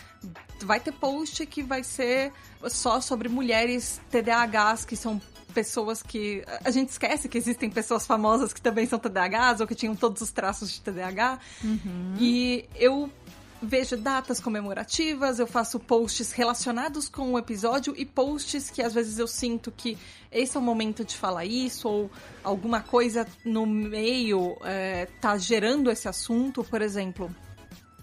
[0.61, 2.33] Vai ter post que vai ser
[2.69, 5.21] só sobre mulheres TDAHs, que são
[5.57, 6.45] pessoas que.
[6.63, 10.21] A gente esquece que existem pessoas famosas que também são TDAHs ou que tinham todos
[10.21, 11.39] os traços de TDAH.
[12.21, 13.11] E eu
[13.63, 19.19] vejo datas comemorativas, eu faço posts relacionados com o episódio e posts que às vezes
[19.19, 19.97] eu sinto que
[20.31, 22.11] esse é o momento de falar isso, ou
[22.45, 27.35] alguma coisa no meio é, tá gerando esse assunto, por exemplo.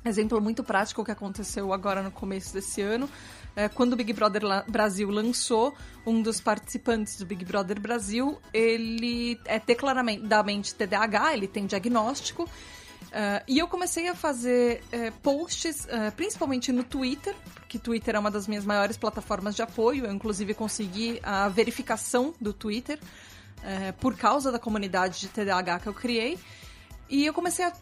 [0.06, 3.10] Exemplo muito prático que aconteceu agora no começo desse ano.
[3.56, 5.74] é, quando o Big Brother Brasil lançou,
[6.06, 12.50] um dos participantes do Big Brother Brasil, ele é declaradamente TDAH, ele tem diagnóstico.
[13.14, 18.20] É, e eu comecei a fazer é, posts, é, principalmente no Twitter, porque Twitter é
[18.20, 20.06] uma das minhas maiores plataformas de apoio.
[20.06, 23.00] Eu, inclusive, consegui a verificação do Twitter
[23.64, 26.40] é, por causa da comunidade de TDAH que eu criei.
[27.08, 27.74] E eu comecei a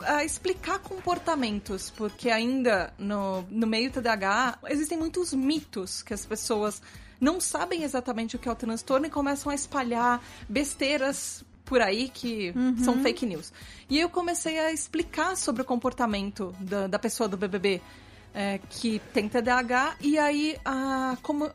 [0.00, 6.82] a explicar comportamentos, porque ainda no, no meio TDAH existem muitos mitos que as pessoas
[7.18, 12.08] não sabem exatamente o que é o transtorno e começam a espalhar besteiras por aí
[12.08, 12.78] que uhum.
[12.78, 13.52] são fake news.
[13.90, 17.82] E eu comecei a explicar sobre o comportamento da, da pessoa do BBB.
[18.38, 21.50] É, que tem TDAH, e aí a, como,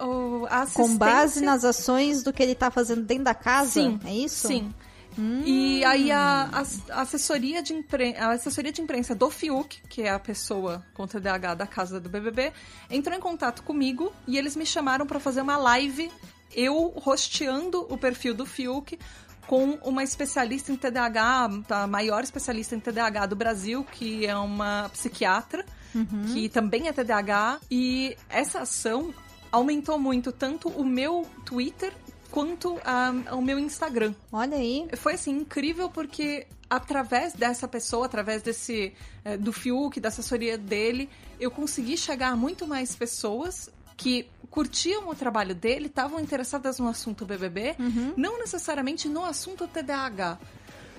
[0.50, 0.92] a assistência...
[0.94, 3.74] Com base nas ações do que ele está fazendo dentro da casa?
[3.74, 4.00] Sim.
[4.04, 4.48] É isso?
[4.48, 4.74] Sim.
[5.16, 5.44] Hum.
[5.46, 10.10] E aí a, a, assessoria de imprensa, a assessoria de imprensa do Fiuk, que é
[10.10, 12.52] a pessoa com TDAH da casa do BBB,
[12.90, 16.10] entrou em contato comigo e eles me chamaram para fazer uma live
[16.54, 18.98] eu rosteando o perfil do Fiuk
[19.52, 24.90] com uma especialista em TDAH, a maior especialista em TDAH do Brasil, que é uma
[24.94, 26.24] psiquiatra, uhum.
[26.32, 27.60] que também é TDAH.
[27.70, 29.14] E essa ação
[29.52, 31.92] aumentou muito tanto o meu Twitter
[32.30, 34.16] quanto a, ao meu Instagram.
[34.32, 34.88] Olha aí.
[34.96, 38.94] Foi assim incrível porque através dessa pessoa, através desse
[39.26, 41.10] é, do Fiuk, da assessoria dele,
[41.42, 46.88] eu consegui chegar a muito mais pessoas que curtiam o trabalho dele, estavam interessadas no
[46.90, 48.14] assunto BBB, uhum.
[48.18, 50.38] não necessariamente no assunto TDAH,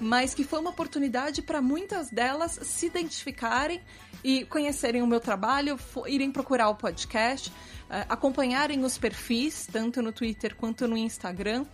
[0.01, 3.81] mas que foi uma oportunidade para muitas delas se identificarem
[4.25, 10.13] e conhecerem o meu trabalho, irem procurar o podcast, uh, acompanharem os perfis, tanto no
[10.13, 11.67] Twitter quanto no Instagram.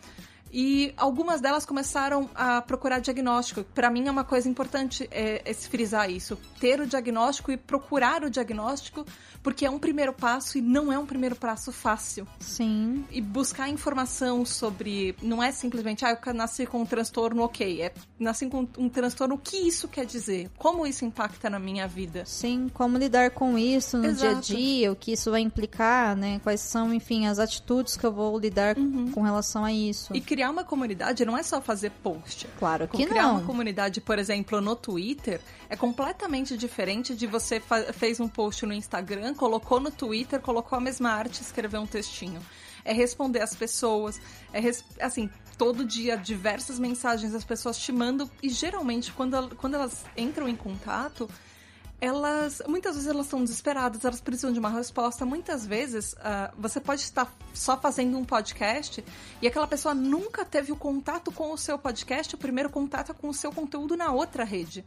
[0.53, 3.65] E algumas delas começaram a procurar diagnóstico.
[3.65, 6.39] Para mim é uma coisa importante é, é frisar isso.
[6.61, 9.05] Ter o diagnóstico e procurar o diagnóstico,
[9.43, 12.27] porque é um primeiro passo e não é um primeiro passo fácil.
[12.41, 13.05] Sim.
[13.11, 15.15] E buscar informação sobre.
[15.23, 17.83] Não é simplesmente, ah, eu nasci com um transtorno, ok.
[17.83, 20.51] É nasci com um transtorno, o que isso quer dizer?
[20.59, 22.25] Como isso impacta na minha vida?
[22.27, 24.41] Sim, como lidar com isso no Exato.
[24.41, 26.41] dia a dia, o que isso vai implicar, né?
[26.43, 29.11] Quais são, enfim, as atitudes que eu vou lidar uhum.
[29.13, 30.15] com relação a isso.
[30.15, 32.47] E criar uma comunidade não é só fazer post.
[32.61, 33.39] Claro que criar não.
[33.39, 37.61] uma comunidade, por exemplo, no Twitter, é completamente diferente de você
[37.93, 42.41] fez um post no Instagram, colocou no Twitter, colocou a mesma arte escreveu um textinho.
[42.85, 44.21] É responder as pessoas,
[44.53, 44.61] é
[45.05, 45.29] assim,
[45.59, 50.55] todo dia diversas mensagens as pessoas te mandam e geralmente quando, quando elas entram em
[50.55, 51.29] contato,
[52.01, 55.27] elas muitas vezes elas estão desesperadas, elas precisam de uma resposta.
[55.27, 59.05] Muitas vezes uh, você pode estar só fazendo um podcast
[59.43, 63.15] e aquela pessoa nunca teve o contato com o seu podcast, o primeiro contato é
[63.15, 64.85] com o seu conteúdo na outra rede.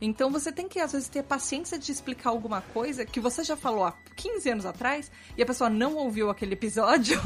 [0.00, 3.56] Então você tem que, às vezes, ter paciência de explicar alguma coisa que você já
[3.56, 7.20] falou há 15 anos atrás e a pessoa não ouviu aquele episódio.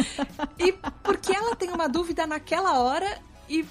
[0.58, 0.72] e
[1.02, 3.64] porque ela tem uma dúvida naquela hora e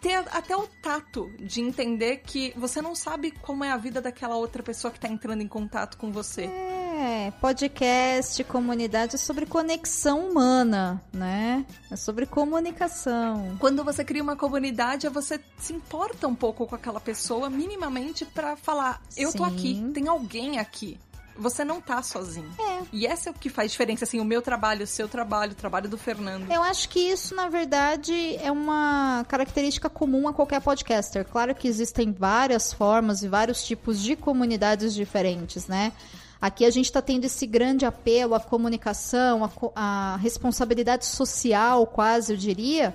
[0.00, 4.36] ter até o tato de entender que você não sabe como é a vida daquela
[4.36, 6.44] outra pessoa que está entrando em contato com você.
[6.44, 11.64] É, podcast, comunidade é sobre conexão humana, né?
[11.90, 13.56] É sobre comunicação.
[13.58, 18.56] Quando você cria uma comunidade, você se importa um pouco com aquela pessoa, minimamente, para
[18.56, 19.38] falar: eu Sim.
[19.38, 20.98] tô aqui, tem alguém aqui
[21.36, 22.50] você não tá sozinho.
[22.58, 22.82] É.
[22.92, 25.54] E essa é o que faz diferença, assim, o meu trabalho, o seu trabalho, o
[25.54, 26.50] trabalho do Fernando.
[26.50, 31.24] Eu acho que isso, na verdade, é uma característica comum a qualquer podcaster.
[31.24, 35.92] Claro que existem várias formas e vários tipos de comunidades diferentes, né?
[36.40, 42.32] Aqui a gente está tendo esse grande apelo à comunicação, à, à responsabilidade social, quase,
[42.32, 42.94] eu diria,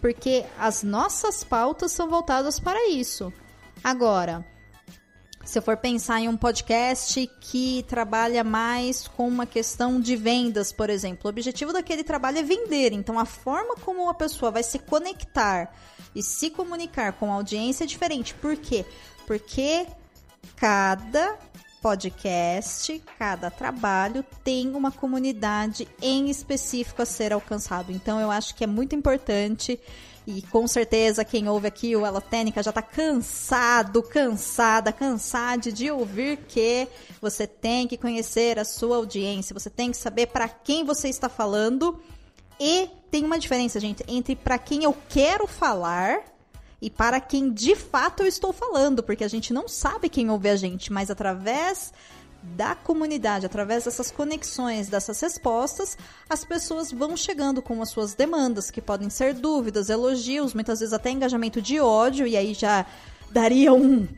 [0.00, 3.32] porque as nossas pautas são voltadas para isso.
[3.82, 4.44] Agora,
[5.44, 10.72] se eu for pensar em um podcast que trabalha mais com uma questão de vendas,
[10.72, 12.92] por exemplo, o objetivo daquele trabalho é vender.
[12.92, 15.74] Então, a forma como a pessoa vai se conectar
[16.14, 18.34] e se comunicar com a audiência é diferente.
[18.34, 18.84] Por quê?
[19.26, 19.86] Porque
[20.56, 21.36] cada
[21.82, 27.90] podcast, cada trabalho tem uma comunidade em específico a ser alcançado.
[27.90, 29.80] Então, eu acho que é muito importante
[30.26, 35.90] e com certeza quem ouve aqui o Ela Técnica já está cansado, cansada, cansada de
[35.90, 36.86] ouvir que
[37.20, 41.28] você tem que conhecer a sua audiência, você tem que saber para quem você está
[41.28, 42.00] falando.
[42.60, 46.20] E tem uma diferença, gente, entre para quem eu quero falar
[46.80, 50.48] e para quem de fato eu estou falando, porque a gente não sabe quem ouve
[50.48, 51.92] a gente, mas através
[52.42, 55.96] da comunidade, através dessas conexões, dessas respostas,
[56.28, 60.92] as pessoas vão chegando com as suas demandas, que podem ser dúvidas, elogios, muitas vezes
[60.92, 62.84] até engajamento de ódio, e aí já
[63.30, 64.08] daria um,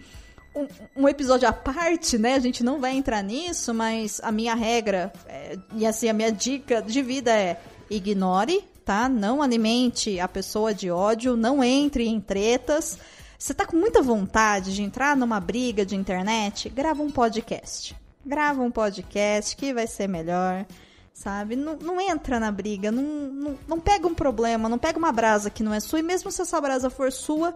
[0.54, 2.34] um, um episódio à parte, né?
[2.34, 6.32] A gente não vai entrar nisso, mas a minha regra, é, e assim, a minha
[6.32, 7.60] dica de vida é
[7.90, 9.08] ignore, tá?
[9.08, 12.98] Não alimente a pessoa de ódio, não entre em tretas.
[13.38, 16.70] Você tá com muita vontade de entrar numa briga de internet?
[16.70, 17.94] Grava um podcast
[18.24, 20.66] grava um podcast que vai ser melhor,
[21.12, 21.56] sabe?
[21.56, 25.50] Não, não entra na briga, não, não, não pega um problema, não pega uma brasa
[25.50, 27.54] que não é sua, e mesmo se essa brasa for sua,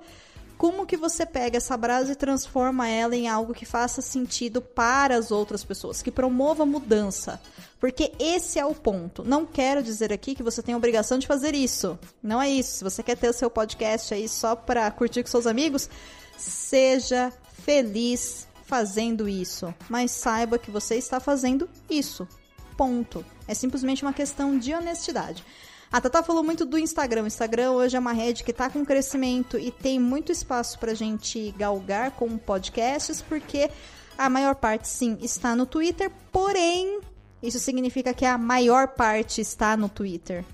[0.58, 5.16] como que você pega essa brasa e transforma ela em algo que faça sentido para
[5.16, 7.40] as outras pessoas, que promova mudança.
[7.78, 9.22] Porque esse é o ponto.
[9.22, 11.96] Não quero dizer aqui que você tem a obrigação de fazer isso.
[12.20, 12.78] Não é isso.
[12.78, 15.88] Se você quer ter o seu podcast aí só para curtir com seus amigos,
[16.36, 17.32] seja
[17.64, 22.28] feliz fazendo isso, mas saiba que você está fazendo isso.
[22.76, 23.24] Ponto.
[23.48, 25.42] É simplesmente uma questão de honestidade.
[25.90, 27.22] A Tata falou muito do Instagram.
[27.24, 30.92] O Instagram hoje é uma rede que está com crescimento e tem muito espaço para
[30.92, 33.70] a gente galgar com podcasts, porque
[34.18, 37.00] a maior parte, sim, está no Twitter, porém,
[37.42, 40.44] isso significa que a maior parte está no Twitter.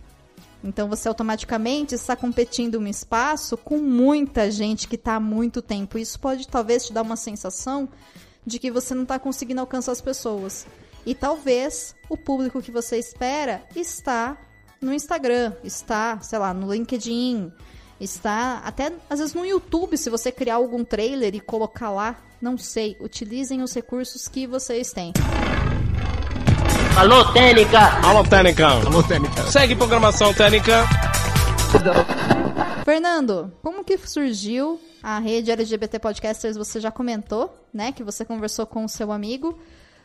[0.65, 5.99] Então você automaticamente está competindo um espaço com muita gente que está há muito tempo.
[5.99, 7.87] Isso pode talvez te dar uma sensação
[8.47, 10.67] de que você não está conseguindo alcançar as pessoas.
[11.05, 14.39] E talvez o público que você espera está
[14.81, 17.53] no Instagram, está, sei lá, no LinkedIn,
[18.01, 22.57] está até às vezes no YouTube, se você criar algum trailer e colocar lá, não
[22.57, 25.13] sei, utilizem os recursos que vocês têm.
[26.97, 27.81] Alô, Técnica!
[28.07, 28.67] Alô, Técnica!
[28.69, 29.43] Alô, Técnica!
[29.51, 30.85] Segue programação Técnica!
[32.85, 36.57] Fernando, como que surgiu a rede LGBT Podcasters?
[36.57, 39.59] Você já comentou, né, que você conversou com o seu amigo.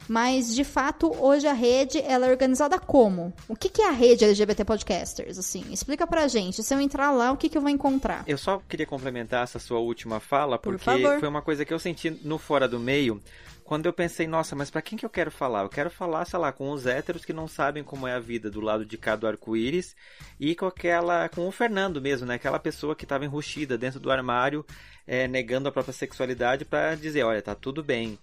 [0.07, 3.31] Mas, de fato, hoje a rede ela é organizada como?
[3.47, 5.37] O que, que é a rede LGBT Podcasters?
[5.37, 6.63] Assim, explica pra gente.
[6.63, 8.23] Se eu entrar lá, o que, que eu vou encontrar?
[8.25, 11.19] Eu só queria complementar essa sua última fala, Por porque favor.
[11.19, 13.21] foi uma coisa que eu senti no Fora do Meio,
[13.69, 15.61] quando eu pensei, nossa, mas pra quem que eu quero falar?
[15.61, 18.49] Eu quero falar, sei lá, com os héteros que não sabem como é a vida
[18.49, 19.95] do lado de cá do arco-íris
[20.39, 22.33] e com aquela, com o Fernando mesmo, né?
[22.33, 24.65] Aquela pessoa que estava enrustida dentro do armário,
[25.05, 28.17] é, negando a própria sexualidade pra dizer, olha, tá tudo bem.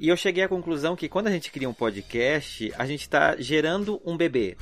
[0.00, 3.36] E eu cheguei à conclusão que quando a gente cria um podcast, a gente está
[3.36, 4.56] gerando um bebê.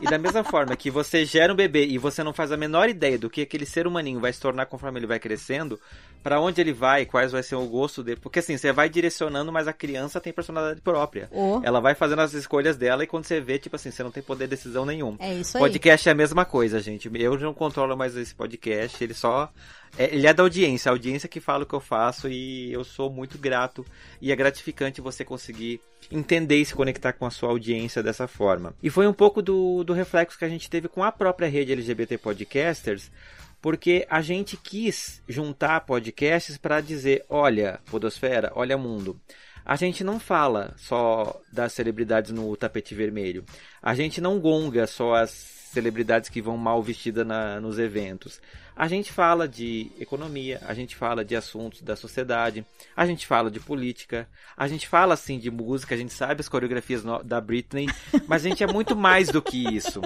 [0.00, 2.88] E da mesma forma que você gera um bebê e você não faz a menor
[2.88, 5.80] ideia do que aquele ser humaninho vai se tornar conforme ele vai crescendo,
[6.22, 8.20] para onde ele vai, quais vai ser o gosto dele.
[8.20, 11.28] Porque assim, você vai direcionando, mas a criança tem personalidade própria.
[11.30, 11.60] Oh.
[11.62, 14.22] Ela vai fazendo as escolhas dela e quando você vê, tipo assim, você não tem
[14.22, 15.16] poder de decisão nenhum.
[15.18, 15.62] É isso aí.
[15.62, 17.10] Podcast é a mesma coisa, gente.
[17.14, 19.50] Eu não controlo mais esse podcast, ele só.
[19.96, 22.84] é- ele é da audiência, a audiência que fala o que eu faço e eu
[22.84, 23.84] sou muito grato.
[24.20, 28.74] E é gratificante você conseguir entender e se conectar com a sua audiência dessa forma.
[28.82, 31.72] E foi um pouco do, do reflexo que a gente teve com a própria rede
[31.72, 33.10] LGBT Podcasters,
[33.60, 39.20] porque a gente quis juntar podcasts para dizer: olha, Podosfera, olha mundo.
[39.64, 43.44] A gente não fala só das celebridades no tapete vermelho.
[43.82, 47.26] A gente não gonga só as celebridades que vão mal vestidas
[47.60, 48.40] nos eventos.
[48.74, 52.64] A gente fala de economia, a gente fala de assuntos da sociedade,
[52.96, 56.48] a gente fala de política, a gente fala assim de música, a gente sabe as
[56.48, 57.88] coreografias no- da Britney,
[58.28, 60.00] mas a gente é muito mais do que isso.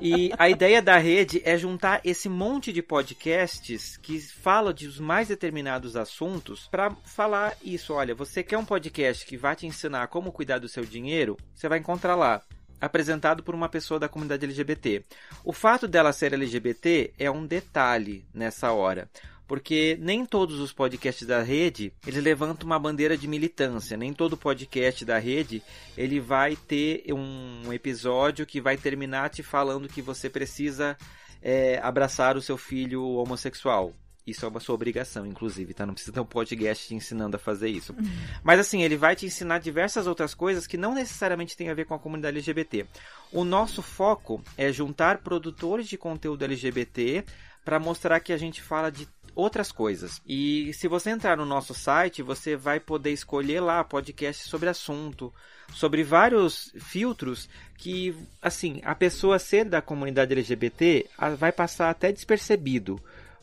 [0.00, 4.98] E a ideia da rede é juntar esse monte de podcasts que falam de os
[4.98, 7.92] mais determinados assuntos para falar isso.
[7.92, 11.36] Olha, você quer um podcast que vai te ensinar como cuidar do seu dinheiro?
[11.54, 12.40] Você vai encontrar lá.
[12.80, 15.04] Apresentado por uma pessoa da comunidade LGBT.
[15.44, 19.08] O fato dela ser LGBT é um detalhe nessa hora
[19.48, 23.96] porque nem todos os podcasts da rede eles levantam uma bandeira de militância.
[23.96, 25.62] Nem todo podcast da rede
[25.96, 30.96] ele vai ter um episódio que vai terminar te falando que você precisa
[31.40, 33.94] é, abraçar o seu filho homossexual.
[34.28, 35.86] Isso é uma sua obrigação, inclusive, tá?
[35.86, 37.94] Não precisa ter um podcast te ensinando a fazer isso.
[38.42, 41.86] Mas assim, ele vai te ensinar diversas outras coisas que não necessariamente tem a ver
[41.86, 42.86] com a comunidade LGBT.
[43.32, 47.24] O nosso foco é juntar produtores de conteúdo LGBT
[47.64, 50.20] para mostrar que a gente fala de outras coisas.
[50.26, 55.32] E se você entrar no nosso site, você vai poder escolher lá podcast sobre assunto,
[55.72, 61.08] sobre vários filtros que, assim, a pessoa ser da comunidade LGBT
[61.38, 63.00] vai passar até despercebido,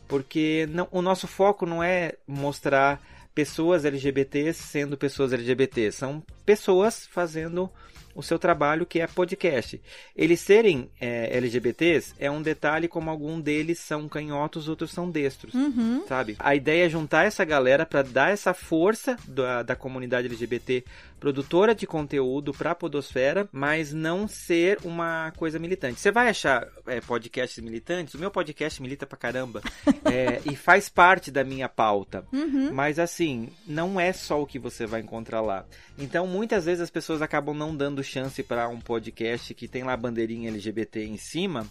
[0.08, 3.00] porque não, o nosso foco não é mostrar
[3.34, 7.70] pessoas LGBTs sendo pessoas LGBT, são pessoas fazendo
[8.14, 9.78] o seu trabalho que é podcast.
[10.16, 15.52] Eles serem é, LGBTs é um detalhe como algum deles são canhotos, outros são destros,
[15.52, 16.02] Uhum.
[16.08, 16.34] sabe?
[16.38, 20.82] A ideia é juntar essa galera para dar essa força da, da comunidade LGBT
[21.18, 26.00] produtora de conteúdo para a podosfera, mas não ser uma coisa militante.
[26.00, 28.14] Você vai achar é, podcasts militantes?
[28.14, 29.62] O meu podcast milita pra caramba
[30.04, 32.24] é, e faz parte da minha pauta.
[32.32, 32.72] Uhum.
[32.72, 35.64] Mas assim, não é só o que você vai encontrar lá.
[35.98, 39.94] Então, muitas vezes as pessoas acabam não dando chance para um podcast que tem lá
[39.94, 41.66] a bandeirinha LGBT em cima,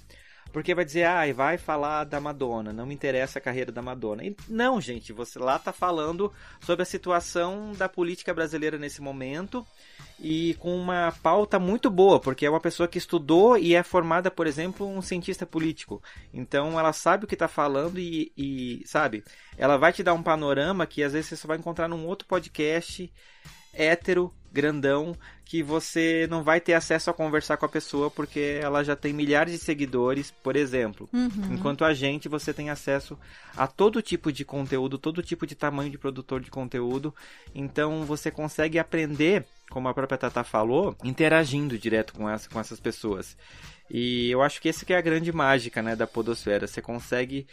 [0.55, 4.23] Porque vai dizer, ah, vai falar da Madonna, não me interessa a carreira da Madonna.
[4.23, 6.31] E, não, gente, você lá tá falando
[6.61, 9.67] sobre a situação da política brasileira nesse momento
[10.17, 14.31] e com uma pauta muito boa, porque é uma pessoa que estudou e é formada,
[14.31, 16.01] por exemplo, um cientista político.
[16.33, 19.25] Então ela sabe o que está falando e, e, sabe,
[19.57, 22.25] ela vai te dar um panorama que às vezes você só vai encontrar num outro
[22.29, 23.11] podcast
[23.73, 28.83] hétero, grandão, que você não vai ter acesso a conversar com a pessoa porque ela
[28.83, 31.09] já tem milhares de seguidores, por exemplo.
[31.11, 31.51] Uhum.
[31.51, 33.19] Enquanto a gente, você tem acesso
[33.55, 37.13] a todo tipo de conteúdo, todo tipo de tamanho de produtor de conteúdo.
[37.53, 42.79] Então você consegue aprender, como a própria Tata falou, interagindo direto com, essa, com essas
[42.79, 43.37] pessoas.
[43.91, 46.65] E eu acho que esse que é a grande mágica né, da podosfera.
[46.65, 47.45] Você consegue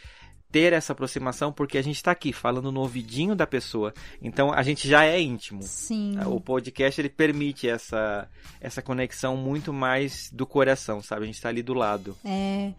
[0.53, 3.91] ter essa aproximação porque a gente está aqui falando no ouvidinho da pessoa.
[4.21, 5.63] Então a gente já é íntimo.
[5.63, 6.15] Sim.
[6.27, 8.29] O podcast ele permite essa
[8.61, 11.23] essa conexão muito mais do coração, sabe?
[11.23, 12.15] A gente está ali do lado.
[12.23, 12.71] É.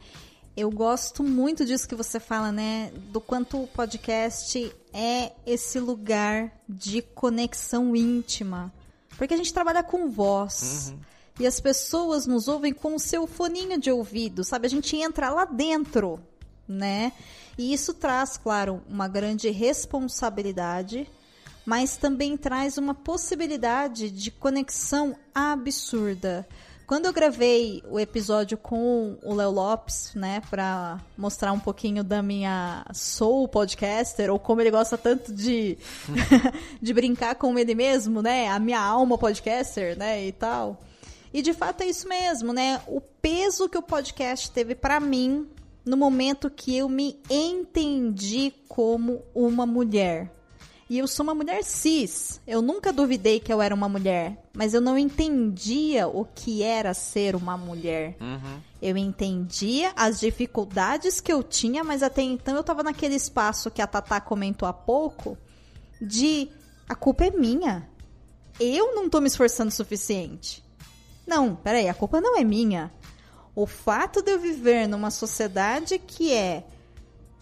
[0.57, 2.93] Eu gosto muito disso que você fala, né?
[3.11, 8.72] Do quanto o podcast é esse lugar de conexão íntima.
[9.18, 10.93] Porque a gente trabalha com voz.
[10.93, 11.01] Uhum.
[11.41, 14.68] E as pessoas nos ouvem com o seu foninho de ouvido, sabe?
[14.68, 16.20] A gente entra lá dentro,
[16.69, 17.12] né?
[17.57, 21.09] E isso traz, claro, uma grande responsabilidade,
[21.65, 26.47] mas também traz uma possibilidade de conexão absurda.
[26.87, 32.23] Quando eu gravei o episódio com o Léo Lopes, né, para mostrar um pouquinho da
[32.23, 35.79] minha soul podcaster, ou como ele gosta tanto de,
[36.83, 40.79] de brincar com ele mesmo, né, a minha alma podcaster, né, e tal.
[41.33, 45.49] E de fato é isso mesmo, né, o peso que o podcast teve para mim
[45.85, 50.32] no momento que eu me entendi como uma mulher.
[50.89, 52.41] E eu sou uma mulher cis.
[52.47, 56.93] Eu nunca duvidei que eu era uma mulher, mas eu não entendia o que era
[56.93, 58.16] ser uma mulher.
[58.20, 58.61] Uhum.
[58.80, 63.80] Eu entendia as dificuldades que eu tinha, mas até então eu tava naquele espaço que
[63.80, 65.39] a Tatá comentou há pouco
[66.01, 66.51] de
[66.89, 67.89] a culpa é minha.
[68.61, 70.62] Eu não tô me esforçando o suficiente.
[71.26, 72.93] Não, peraí, a culpa não é minha.
[73.57, 76.64] O fato de eu viver numa sociedade que é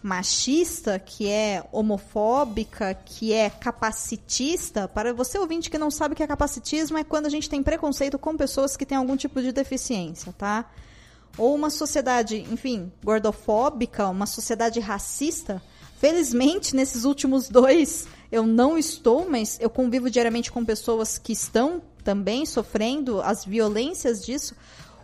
[0.03, 6.21] machista, que é homofóbica, que é capacitista, para você ouvinte que não sabe o que
[6.21, 9.53] é capacitismo, é quando a gente tem preconceito com pessoas que têm algum tipo de
[9.53, 10.69] deficiência, tá?
[11.37, 15.63] Ou uma sociedade, enfim, gordofóbica, uma sociedade racista.
[15.97, 21.81] Felizmente, nesses últimos dois, eu não estou, mas eu convivo diariamente com pessoas que estão
[22.03, 24.53] também sofrendo as violências disso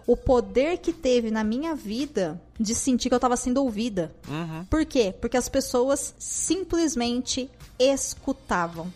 [0.10, 4.12] o poder que teve na minha vida de sentir que eu estava sendo ouvida.
[4.28, 4.66] Uhum.
[4.66, 5.14] Por quê?
[5.22, 7.47] Porque as pessoas simplesmente
[7.78, 8.91] escutavam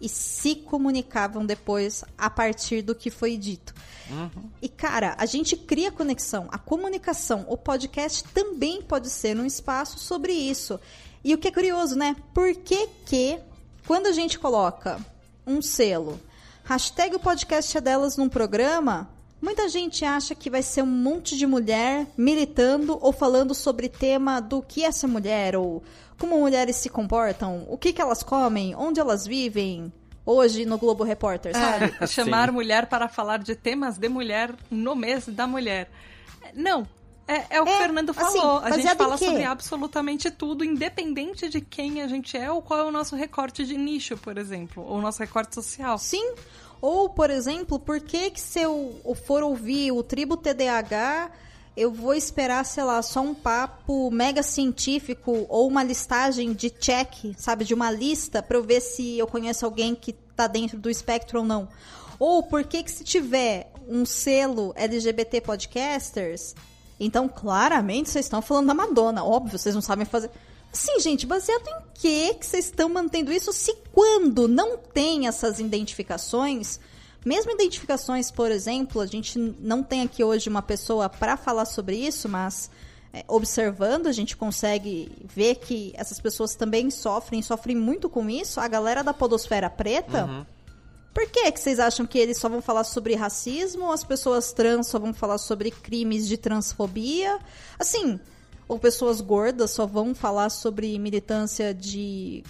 [0.00, 3.74] e se comunicavam depois a partir do que foi dito.
[4.08, 4.48] Uhum.
[4.62, 9.98] E cara, a gente cria conexão, a comunicação, o podcast também pode ser um espaço
[9.98, 10.80] sobre isso.
[11.22, 12.16] E o que é curioso, né?
[12.32, 13.38] Por que que
[13.86, 14.98] quando a gente coloca
[15.46, 16.18] um selo,
[16.64, 19.12] hashtag o podcast é delas num programa,
[19.44, 24.40] Muita gente acha que vai ser um monte de mulher militando ou falando sobre tema
[24.40, 25.82] do que é ser mulher, ou
[26.18, 29.92] como mulheres se comportam, o que, que elas comem, onde elas vivem,
[30.24, 31.94] hoje no Globo Repórter, sabe?
[32.00, 32.54] É, chamar Sim.
[32.54, 35.90] mulher para falar de temas de mulher no mês da mulher.
[36.54, 36.88] Não.
[37.28, 38.58] É, é o que É, o Fernando assim, falou.
[38.60, 42.80] a gente em fala sobre absolutamente tudo, independente de quem a gente é ou qual
[42.80, 45.98] é o nosso recorte de nicho, por exemplo, ou o nosso recorte social.
[45.98, 46.34] Sim.
[46.86, 51.30] Ou, por exemplo, por que, que se eu for ouvir o Tribo TDAH,
[51.74, 57.34] eu vou esperar, sei lá, só um papo mega científico ou uma listagem de check,
[57.38, 60.90] sabe, de uma lista para eu ver se eu conheço alguém que tá dentro do
[60.90, 61.66] espectro ou não.
[62.18, 66.54] Ou por que que se tiver um selo LGBT Podcasters,
[67.00, 70.30] então claramente vocês estão falando da Madonna, óbvio, vocês não sabem fazer.
[70.74, 75.60] Assim, gente, baseado em que que vocês estão mantendo isso se quando não tem essas
[75.60, 76.80] identificações,
[77.24, 81.96] mesmo identificações, por exemplo, a gente não tem aqui hoje uma pessoa para falar sobre
[81.96, 82.68] isso, mas
[83.12, 88.58] é, observando a gente consegue ver que essas pessoas também sofrem, sofrem muito com isso.
[88.58, 90.44] A galera da podosfera preta, Uhum.
[91.14, 93.92] por que, que vocês acham que eles só vão falar sobre racismo?
[93.92, 97.38] As pessoas trans só vão falar sobre crimes de transfobia?
[97.78, 98.18] Assim,
[98.68, 102.42] ou pessoas gordas só vão falar sobre militância de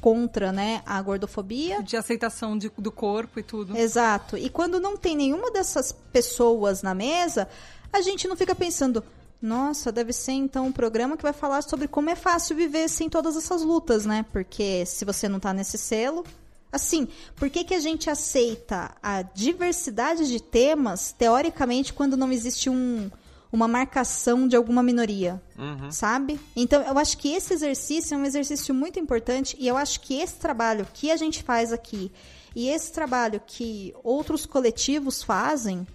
[0.00, 1.82] contra, né, a gordofobia?
[1.82, 3.76] De aceitação de- do corpo e tudo.
[3.76, 4.36] Exato.
[4.36, 7.48] E quando não tem nenhuma dessas pessoas na mesa,
[7.92, 9.04] a gente não fica pensando,
[9.40, 13.08] nossa, deve ser então um programa que vai falar sobre como é fácil viver sem
[13.08, 14.24] todas essas lutas, né?
[14.32, 16.24] Porque se você não tá nesse selo.
[16.72, 17.06] Assim,
[17.36, 23.10] por que, que a gente aceita a diversidade de temas, teoricamente, quando não existe um,
[23.52, 25.90] uma marcação de alguma minoria, uhum.
[25.90, 26.40] sabe?
[26.56, 30.18] Então, eu acho que esse exercício é um exercício muito importante e eu acho que
[30.18, 32.10] esse trabalho que a gente faz aqui
[32.56, 35.86] e esse trabalho que outros coletivos fazem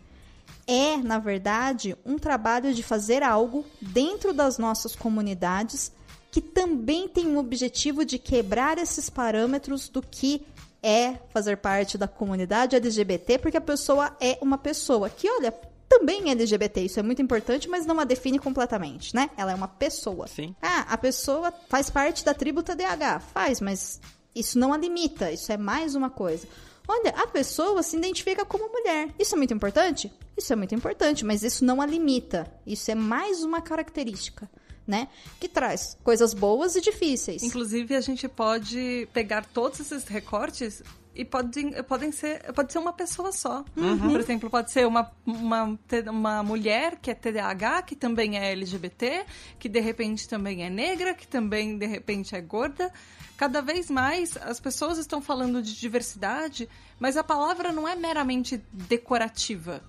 [0.68, 5.92] é, na verdade, um trabalho de fazer algo dentro das nossas comunidades
[6.30, 10.46] que também tem o objetivo de quebrar esses parâmetros do que
[10.84, 15.54] é fazer parte da comunidade LGBT, porque a pessoa é uma pessoa que, olha,
[15.88, 19.30] também é LGBT, isso é muito importante, mas não a define completamente, né?
[19.38, 20.28] Ela é uma pessoa.
[20.28, 20.56] Sim.
[20.62, 23.20] Ah, a pessoa faz parte da tribo TDAH.
[23.20, 24.02] Faz, mas
[24.36, 26.48] isso não a limita, isso é mais uma coisa.
[26.88, 29.10] Olha, a pessoa se identifica como mulher.
[29.20, 30.12] Isso é muito importante?
[30.38, 32.50] Isso é muito importante, mas isso não a limita.
[32.66, 34.50] Isso é mais uma característica.
[34.86, 35.10] Né?
[35.38, 37.44] Que traz coisas boas e difíceis.
[37.44, 40.82] Inclusive, a gente pode pegar todos esses recortes
[41.18, 43.66] e podem, podem ser, pode ser uma pessoa só.
[43.76, 44.12] Uhum.
[44.12, 49.26] Por exemplo, pode ser uma, uma, uma mulher que é TDAH, que também é LGBT,
[49.58, 52.94] que de repente também é negra, que também de repente é gorda.
[53.36, 58.64] Cada vez mais as pessoas estão falando de diversidade, mas a palavra não é meramente
[58.72, 59.82] decorativa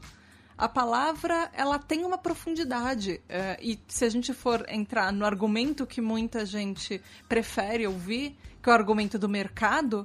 [0.58, 3.20] a palavra ela tem uma profundidade.
[3.28, 8.68] É, e se a gente for entrar no argumento que muita gente prefere ouvir, que
[8.68, 10.04] é o argumento do mercado,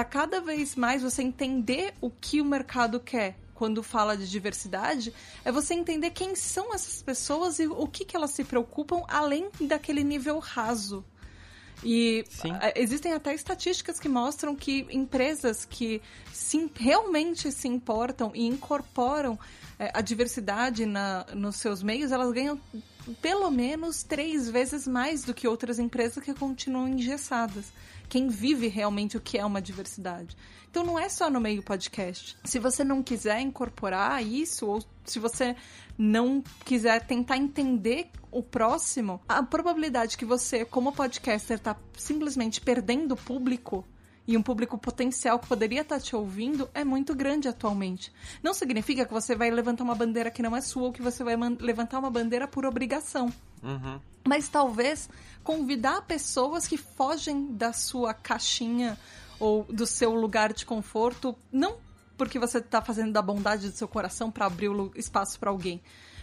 [0.00, 5.12] tá cada vez mais você entender o que o mercado quer quando fala de diversidade,
[5.44, 9.50] é você entender quem são essas pessoas e o que, que elas se preocupam além
[9.60, 11.04] daquele nível raso.
[11.84, 12.52] E Sim.
[12.74, 16.00] existem até estatísticas que mostram que empresas que
[16.32, 19.38] sim, realmente se importam e incorporam
[19.78, 22.58] é, a diversidade na, nos seus meios, elas ganham
[23.20, 27.72] pelo menos três vezes mais do que outras empresas que continuam engessadas
[28.10, 30.36] quem vive realmente o que é uma diversidade.
[30.68, 32.36] Então não é só no meio podcast.
[32.44, 35.54] Se você não quiser incorporar isso, ou se você
[35.96, 43.16] não quiser tentar entender o próximo, a probabilidade que você, como podcaster, está simplesmente perdendo
[43.16, 43.84] público
[44.26, 48.12] e um público potencial que poderia estar tá te ouvindo é muito grande atualmente.
[48.42, 51.22] Não significa que você vai levantar uma bandeira que não é sua ou que você
[51.22, 53.32] vai levantar uma bandeira por obrigação.
[53.62, 54.00] Uhum.
[54.26, 55.08] Mas talvez
[55.42, 58.98] convidar pessoas que fogem da sua caixinha
[59.38, 61.76] ou do seu lugar de conforto, não
[62.16, 65.80] porque você está fazendo da bondade do seu coração para abrir o espaço para alguém,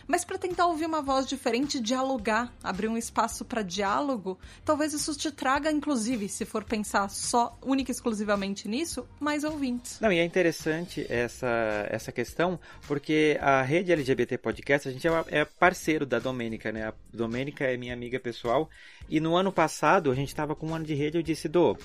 [0.07, 5.15] mas para tentar ouvir uma voz diferente, dialogar, abrir um espaço para diálogo, talvez isso
[5.15, 9.99] te traga, inclusive, se for pensar só, única e exclusivamente nisso, mais ouvintes.
[9.99, 15.11] Não, e é interessante essa, essa questão, porque a rede LGBT Podcast, a gente é,
[15.29, 16.87] é parceiro da Domênica, né?
[16.87, 18.69] A Domênica é minha amiga pessoal,
[19.09, 21.77] e no ano passado, a gente estava com um ano de rede, eu disse, Dô,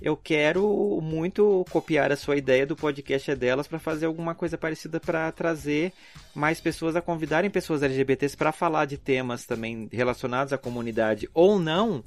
[0.00, 4.56] eu quero muito copiar a sua ideia do podcast é delas para fazer alguma coisa
[4.56, 5.92] parecida para trazer
[6.34, 11.58] mais pessoas a convidarem pessoas LGBTs para falar de temas também relacionados à comunidade ou
[11.58, 12.04] não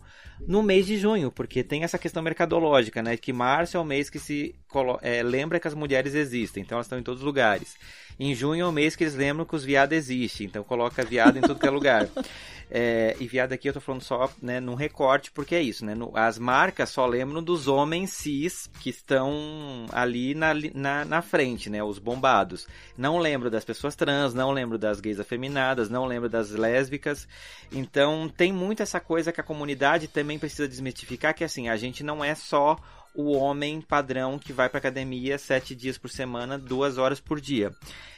[0.48, 3.18] no mês de junho, porque tem essa questão mercadológica, né?
[3.18, 4.56] Que março é o mês que se
[5.02, 7.76] é, lembra que as mulheres existem, então elas estão em todos os lugares.
[8.20, 11.38] Em junho é o mês que eles lembram que os viados existem, então coloca viado
[11.38, 12.08] em tudo que é lugar.
[12.74, 15.94] É, e viado aqui eu tô falando só né, num recorte, porque é isso, né?
[15.94, 21.70] No, as marcas só lembram dos homens cis que estão ali na, na, na, frente,
[21.70, 21.84] né?
[21.84, 22.66] Os bombados.
[22.98, 27.28] Não lembro das pessoas trans, não lembro das gays afeminadas, não lembro das lésbicas.
[27.74, 32.06] Então tem muito essa coisa que a comunidade também precisa desmistificar, que assim, a gente
[32.06, 32.78] não é só
[33.16, 37.72] o homem padrão que vai para academia sete dias por semana, duas horas por dia.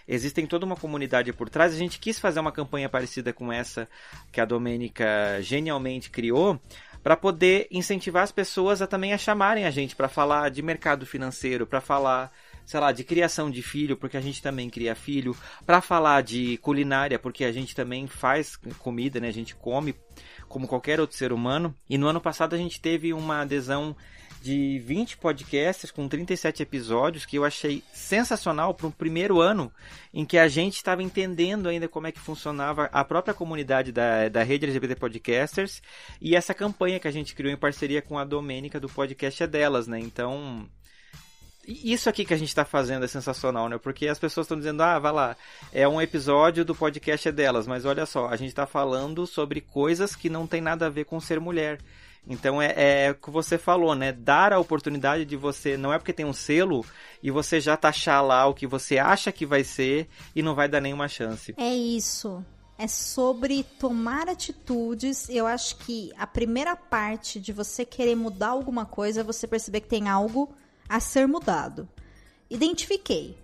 [0.07, 1.73] Existem toda uma comunidade por trás.
[1.73, 3.87] A gente quis fazer uma campanha parecida com essa
[4.31, 6.59] que a Domênica genialmente criou
[7.01, 11.05] para poder incentivar as pessoas a também a chamarem a gente para falar de mercado
[11.05, 12.31] financeiro, para falar
[12.65, 15.35] sei lá, de criação de filho, porque a gente também cria filho,
[15.65, 19.27] para falar de culinária, porque a gente também faz comida, né?
[19.27, 19.95] A gente come
[20.47, 21.75] como qualquer outro ser humano.
[21.89, 23.95] E no ano passado a gente teve uma adesão
[24.43, 29.71] de 20 podcasts com 37 episódios que eu achei sensacional para um primeiro ano
[30.13, 34.27] em que a gente estava entendendo ainda como é que funcionava a própria comunidade da,
[34.27, 35.81] da rede LGBT Podcasters
[36.19, 39.47] e essa campanha que a gente criou em parceria com a Domênica do podcast é
[39.47, 39.97] delas, né?
[39.97, 40.69] Então,
[41.65, 43.77] isso aqui que a gente está fazendo é sensacional, né?
[43.77, 45.37] Porque as pessoas estão dizendo, ah, vai lá,
[45.71, 49.61] é um episódio do podcast é delas, mas olha só, a gente está falando sobre
[49.61, 51.79] coisas que não tem nada a ver com ser mulher.
[52.27, 52.73] Então é,
[53.05, 54.11] é o que você falou, né?
[54.11, 55.75] Dar a oportunidade de você.
[55.75, 56.85] Não é porque tem um selo
[57.21, 60.69] e você já taxar lá o que você acha que vai ser e não vai
[60.69, 61.53] dar nenhuma chance.
[61.57, 62.43] É isso.
[62.77, 65.29] É sobre tomar atitudes.
[65.29, 69.81] Eu acho que a primeira parte de você querer mudar alguma coisa é você perceber
[69.81, 70.55] que tem algo
[70.87, 71.87] a ser mudado.
[72.49, 73.37] Identifiquei.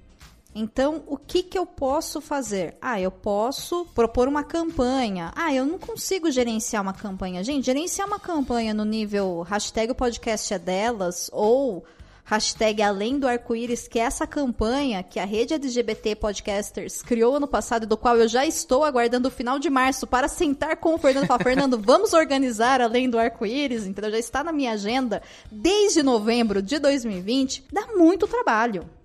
[0.54, 2.76] Então, o que, que eu posso fazer?
[2.82, 5.32] Ah, eu posso propor uma campanha.
[5.36, 7.44] Ah, eu não consigo gerenciar uma campanha.
[7.44, 11.86] Gente, gerenciar uma campanha no nível hashtag podcast é delas ou
[12.30, 17.48] hashtag Além do Arco-Íris, que é essa campanha que a rede LGBT Podcasters criou ano
[17.48, 20.98] passado, do qual eu já estou aguardando o final de março para sentar com o
[21.00, 24.12] Fernando e falar, Fernando, vamos organizar Além do Arco-Íris, entendeu?
[24.12, 27.66] Já está na minha agenda desde novembro de 2020.
[27.72, 28.99] Dá muito trabalho.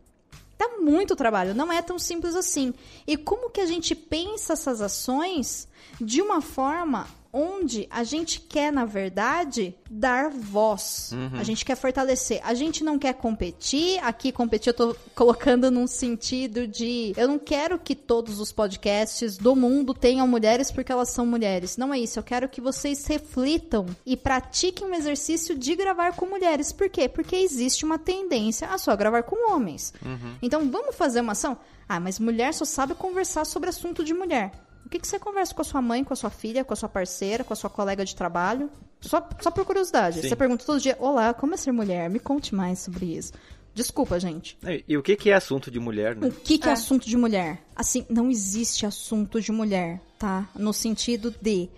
[0.58, 2.72] Dá muito trabalho, não é tão simples assim.
[3.06, 5.68] E como que a gente pensa essas ações
[6.00, 11.10] de uma forma onde a gente quer, na verdade, dar voz.
[11.12, 11.40] Uhum.
[11.40, 12.40] A gente quer fortalecer.
[12.44, 13.98] A gente não quer competir.
[14.04, 17.12] Aqui, competir, eu tô colocando num sentido de.
[17.16, 21.76] Eu não quero que todos os podcasts do mundo tenham mulheres porque elas são mulheres.
[21.76, 22.20] Não é isso.
[22.20, 26.72] Eu quero que vocês reflitam e pratiquem um exercício de gravar com mulheres.
[26.72, 27.08] Por quê?
[27.08, 29.92] Porque existe uma tendência a só gravar com homens.
[30.04, 30.36] Uhum.
[30.40, 31.58] Então, vamos fazer uma ação?
[31.88, 34.52] Ah, mas mulher só sabe conversar sobre assunto de mulher.
[34.84, 36.76] O que, que você conversa com a sua mãe, com a sua filha, com a
[36.76, 38.70] sua parceira, com a sua colega de trabalho?
[39.00, 40.20] Só, só por curiosidade.
[40.20, 40.28] Sim.
[40.28, 42.08] Você pergunta todo dia: Olá, como é ser mulher?
[42.10, 43.32] Me conte mais sobre isso.
[43.74, 44.56] Desculpa, gente.
[44.62, 46.28] E, e o que, que é assunto de mulher, né?
[46.28, 46.70] O que, que é.
[46.70, 47.60] é assunto de mulher?
[47.74, 50.48] Assim, não existe assunto de mulher, tá?
[50.54, 51.68] No sentido de.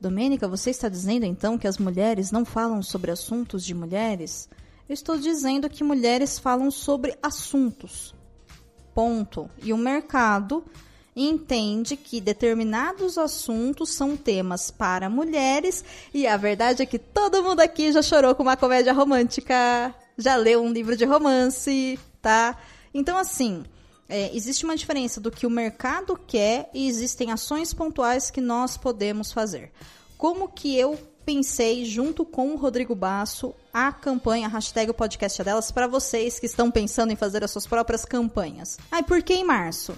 [0.00, 4.48] Domênica, você está dizendo então que as mulheres não falam sobre assuntos de mulheres?
[4.88, 8.14] Eu estou dizendo que mulheres falam sobre assuntos.
[8.94, 9.50] Ponto.
[9.62, 10.64] E o mercado
[11.16, 17.60] entende que determinados assuntos são temas para mulheres e a verdade é que todo mundo
[17.60, 22.58] aqui já chorou com uma comédia romântica, já leu um livro de romance, tá?
[22.92, 23.64] Então, assim,
[24.08, 28.76] é, existe uma diferença do que o mercado quer e existem ações pontuais que nós
[28.76, 29.72] podemos fazer.
[30.18, 35.72] Como que eu pensei, junto com o Rodrigo Basso, a campanha hashtag o podcast delas
[35.72, 38.78] para vocês que estão pensando em fazer as suas próprias campanhas.
[38.92, 39.96] Ai, por que em março?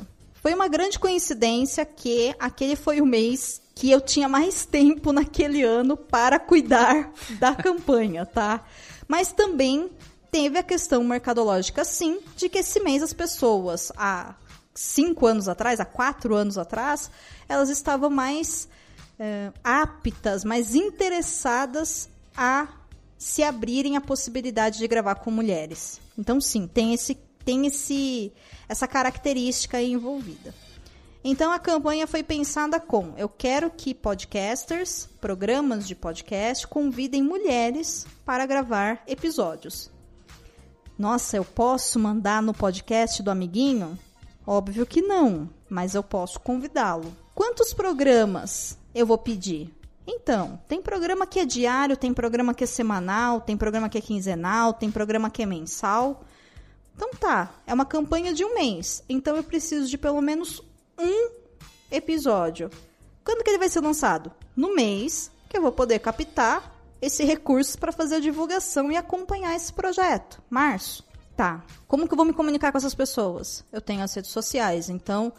[0.48, 5.62] Foi uma grande coincidência que aquele foi o mês que eu tinha mais tempo naquele
[5.62, 8.64] ano para cuidar da campanha, tá?
[9.06, 9.90] Mas também
[10.32, 14.36] teve a questão mercadológica, sim, de que esse mês as pessoas, há
[14.74, 17.10] cinco anos atrás, há quatro anos atrás,
[17.46, 18.66] elas estavam mais
[19.18, 22.68] é, aptas, mais interessadas a
[23.18, 26.00] se abrirem a possibilidade de gravar com mulheres.
[26.16, 27.14] Então, sim, tem esse
[27.48, 28.30] tem esse,
[28.68, 30.54] essa característica envolvida.
[31.24, 38.06] Então a campanha foi pensada com: eu quero que podcasters, programas de podcast, convidem mulheres
[38.24, 39.90] para gravar episódios.
[40.98, 43.98] Nossa, eu posso mandar no podcast do amiguinho?
[44.46, 47.14] Óbvio que não, mas eu posso convidá-lo.
[47.34, 49.72] Quantos programas eu vou pedir?
[50.06, 54.00] Então, tem programa que é diário, tem programa que é semanal, tem programa que é
[54.00, 56.24] quinzenal, tem programa que é mensal.
[56.98, 59.04] Então tá, é uma campanha de um mês.
[59.08, 60.60] Então eu preciso de pelo menos
[60.98, 61.30] um
[61.92, 62.68] episódio.
[63.24, 64.32] Quando que ele vai ser lançado?
[64.56, 69.54] No mês que eu vou poder captar esse recurso para fazer a divulgação e acompanhar
[69.54, 70.42] esse projeto.
[70.50, 71.04] Março.
[71.36, 71.64] Tá.
[71.86, 73.64] Como que eu vou me comunicar com essas pessoas?
[73.70, 75.32] Eu tenho as redes sociais, então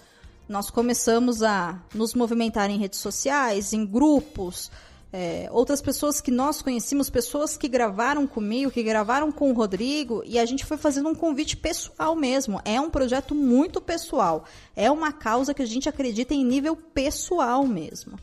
[0.47, 4.72] nós começamos a nos movimentar em redes sociais, em grupos,
[5.12, 10.22] é, outras pessoas que nós conhecemos, pessoas que gravaram comigo, que gravaram com o Rodrigo,
[10.26, 12.62] e a gente foi fazendo um convite pessoal mesmo.
[12.64, 14.45] É um projeto muito pessoal.
[14.76, 18.20] É uma causa que a gente acredita em nível pessoal mesmo.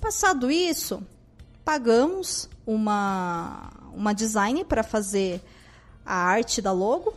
[0.00, 1.02] Passado isso,
[1.64, 5.40] pagamos uma, uma design para fazer
[6.04, 7.14] a arte da logo,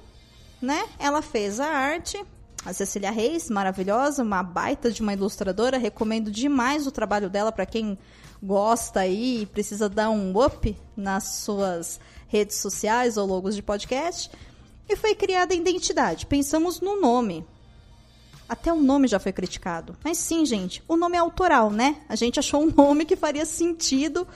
[0.60, 0.84] né?
[0.98, 2.20] Ela fez a arte,
[2.66, 5.78] a Cecília Reis, maravilhosa, uma baita de uma ilustradora.
[5.78, 7.98] Recomendo demais o trabalho dela para quem
[8.42, 14.32] gosta aí e precisa dar um up nas suas redes sociais ou logos de podcast.
[14.88, 16.26] E foi criada a identidade.
[16.26, 17.46] Pensamos no nome.
[18.48, 19.96] Até o nome já foi criticado.
[20.04, 21.98] Mas sim, gente, o nome é autoral, né?
[22.10, 24.28] A gente achou um nome que faria sentido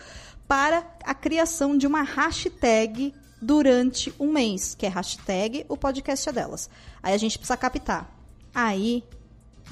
[0.48, 6.32] para a criação de uma hashtag durante um mês, que é hashtag o podcast é
[6.32, 6.70] delas.
[7.02, 8.10] Aí a gente precisa captar.
[8.54, 9.04] Aí,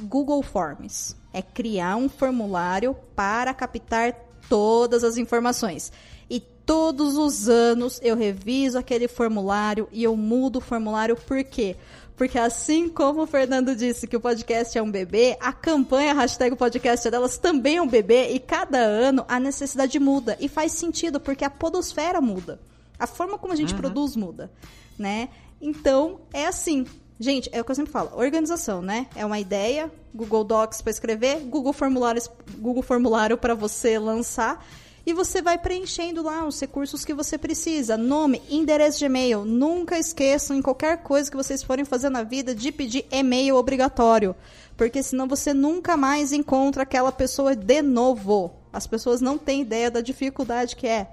[0.01, 4.13] Google Forms é criar um formulário para captar
[4.49, 5.91] todas as informações.
[6.29, 11.75] E todos os anos eu reviso aquele formulário e eu mudo o formulário por quê?
[12.15, 16.55] Porque assim como o Fernando disse que o podcast é um bebê, a campanha hashtag
[16.55, 20.37] podcast é delas também é um bebê e cada ano a necessidade muda.
[20.39, 22.59] E faz sentido, porque a podosfera muda.
[22.99, 23.79] A forma como a gente uhum.
[23.79, 24.51] produz muda,
[24.99, 25.29] né?
[25.59, 26.85] Então, é assim.
[27.21, 29.05] Gente, é o que eu sempre falo, organização, né?
[29.15, 32.19] É uma ideia, Google Docs para escrever, Google Formulário,
[32.57, 34.65] Google Formulário para você lançar.
[35.05, 37.95] e você vai preenchendo lá os recursos que você precisa.
[37.95, 39.45] Nome, endereço de e-mail.
[39.45, 44.35] Nunca esqueçam em qualquer coisa que vocês forem fazer na vida de pedir e-mail obrigatório,
[44.75, 48.51] porque senão você nunca mais encontra aquela pessoa de novo.
[48.73, 51.07] As pessoas não têm ideia da dificuldade que é.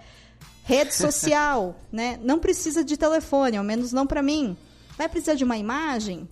[0.65, 2.19] Rede social, né?
[2.23, 4.57] Não precisa de telefone, ao menos não para mim.
[4.99, 6.29] Vai precisar de uma imagem?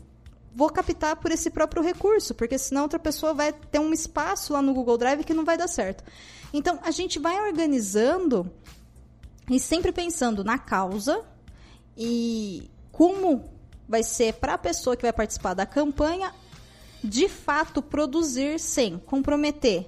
[0.53, 4.61] Vou captar por esse próprio recurso, porque senão outra pessoa vai ter um espaço lá
[4.61, 6.03] no Google Drive que não vai dar certo.
[6.53, 8.51] Então, a gente vai organizando
[9.49, 11.25] e sempre pensando na causa
[11.97, 13.49] e como
[13.89, 16.35] vai ser para a pessoa que vai participar da campanha
[17.05, 19.87] de fato produzir sem comprometer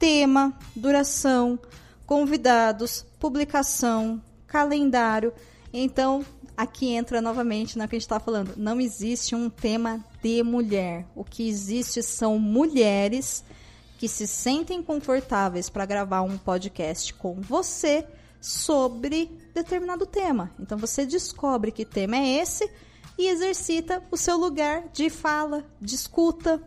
[0.00, 1.56] tema, duração,
[2.04, 5.32] convidados, publicação, calendário.
[5.72, 6.24] Então,
[6.56, 8.54] aqui entra novamente na que a gente está falando.
[8.56, 11.06] Não existe um tema de mulher.
[11.14, 13.44] O que existe são mulheres
[13.98, 18.06] que se sentem confortáveis para gravar um podcast com você
[18.40, 20.50] sobre determinado tema.
[20.58, 22.70] Então você descobre que tema é esse
[23.18, 26.62] e exercita o seu lugar de fala, de escuta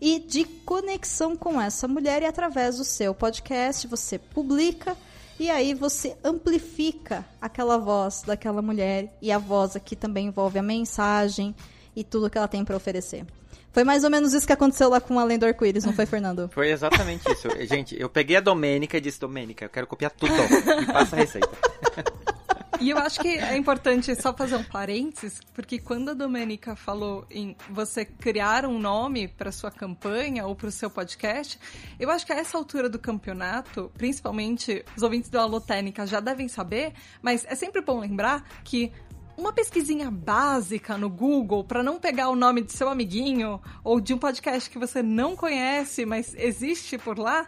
[0.00, 4.96] e de conexão com essa mulher e através do seu podcast você publica
[5.42, 10.62] e aí você amplifica aquela voz daquela mulher e a voz aqui também envolve a
[10.62, 11.52] mensagem
[11.96, 13.26] e tudo que ela tem para oferecer.
[13.72, 16.48] Foi mais ou menos isso que aconteceu lá com Além do Arco-Íris, não foi, Fernando?
[16.52, 17.48] Foi exatamente isso.
[17.66, 20.32] Gente, eu peguei a Domênica e disse, Domênica, eu quero copiar tudo.
[20.32, 21.50] E passa a receita.
[22.80, 27.24] E eu acho que é importante só fazer um parênteses, porque quando a Domênica falou
[27.30, 31.58] em você criar um nome para sua campanha ou para o seu podcast,
[31.98, 36.48] eu acho que a essa altura do campeonato, principalmente os ouvintes do Alotênica já devem
[36.48, 38.92] saber, mas é sempre bom lembrar que
[39.36, 44.12] uma pesquisinha básica no Google para não pegar o nome de seu amiguinho ou de
[44.14, 47.46] um podcast que você não conhece, mas existe por lá,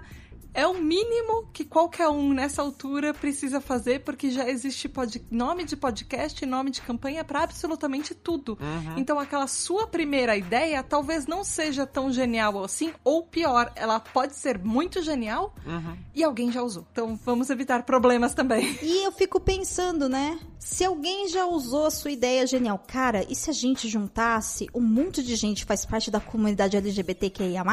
[0.55, 5.21] é o mínimo que qualquer um nessa altura precisa fazer, porque já existe pod...
[5.31, 8.57] nome de podcast e nome de campanha para absolutamente tudo.
[8.61, 8.95] Uhum.
[8.97, 14.37] Então, aquela sua primeira ideia talvez não seja tão genial assim, ou pior, ela pode
[14.37, 15.97] ser muito genial uhum.
[16.15, 16.87] e alguém já usou.
[16.93, 18.79] Então, vamos evitar problemas também.
[18.81, 20.39] E eu fico pensando, né?
[20.59, 24.81] Se alguém já usou a sua ideia genial, cara, e se a gente juntasse um
[24.81, 27.65] monte de gente que faz parte da comunidade LGBTQIA?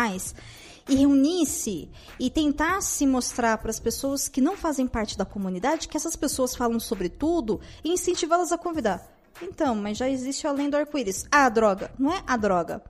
[0.88, 5.98] E reunisse e tentasse mostrar para as pessoas que não fazem parte da comunidade que
[5.98, 9.08] essas pessoas falam sobre tudo e incentivá-las a convidar.
[9.42, 11.26] Então, mas já existe além do arco-íris.
[11.32, 11.92] Ah, droga.
[11.98, 12.84] Não é a droga.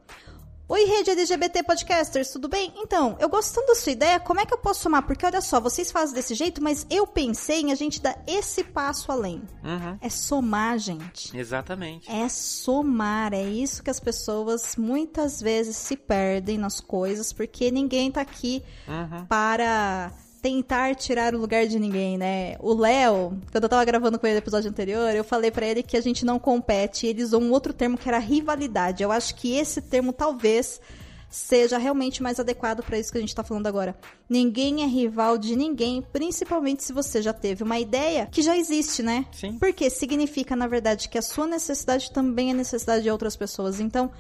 [0.68, 2.72] Oi, rede LGBT Podcasters, tudo bem?
[2.78, 5.04] Então, eu gostando da sua ideia, como é que eu posso somar?
[5.06, 8.64] Porque olha só, vocês fazem desse jeito, mas eu pensei em a gente dar esse
[8.64, 9.44] passo além.
[9.64, 9.98] Uhum.
[10.00, 11.38] É somar, gente.
[11.38, 12.10] Exatamente.
[12.10, 13.34] É somar.
[13.34, 18.64] É isso que as pessoas muitas vezes se perdem nas coisas, porque ninguém tá aqui
[18.88, 19.26] uhum.
[19.26, 20.12] para
[20.42, 22.56] tentar tirar o lugar de ninguém, né?
[22.60, 25.84] O Léo, quando eu tava gravando com ele no episódio anterior, eu falei para ele
[25.84, 27.06] que a gente não compete.
[27.06, 29.04] Ele usou um outro termo que era rivalidade.
[29.04, 30.82] Eu acho que esse termo talvez
[31.30, 33.96] seja realmente mais adequado para isso que a gente tá falando agora.
[34.30, 39.02] Ninguém é rival de ninguém, principalmente se você já teve uma ideia que já existe,
[39.02, 39.26] né?
[39.32, 39.58] Sim.
[39.58, 43.80] Porque significa, na verdade, que a sua necessidade também é necessidade de outras pessoas.
[43.80, 44.12] Então,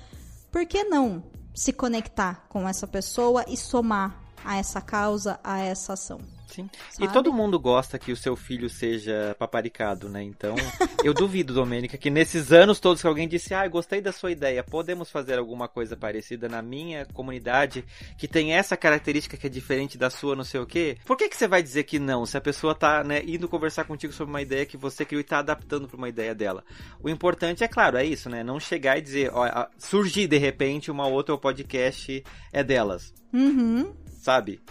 [0.51, 1.22] por que não
[1.53, 6.19] se conectar com essa pessoa e somar a essa causa, a essa ação.
[6.51, 6.69] Sim.
[6.89, 7.09] Sabe?
[7.09, 10.21] E todo mundo gosta que o seu filho seja paparicado, né?
[10.21, 10.53] Então,
[11.03, 14.63] eu duvido, Domênica, que nesses anos todos que alguém disse, ah, gostei da sua ideia,
[14.63, 17.85] podemos fazer alguma coisa parecida na minha comunidade
[18.17, 20.97] que tem essa característica que é diferente da sua, não sei o quê?
[21.05, 23.85] Por que, que você vai dizer que não, se a pessoa tá, né, indo conversar
[23.85, 26.65] contigo sobre uma ideia que você criou e tá adaptando para uma ideia dela?
[27.01, 28.43] O importante, é claro, é isso, né?
[28.43, 33.13] Não chegar e dizer, ó, surgir de repente uma outra podcast é delas.
[33.33, 34.61] Uhum sabe?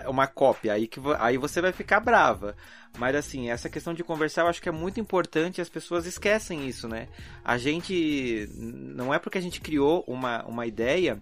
[0.00, 2.54] É uma cópia, aí, que, aí você vai ficar brava.
[2.98, 6.68] Mas assim, essa questão de conversar eu acho que é muito importante as pessoas esquecem
[6.68, 7.08] isso, né?
[7.44, 8.48] A gente.
[8.54, 11.20] Não é porque a gente criou uma, uma ideia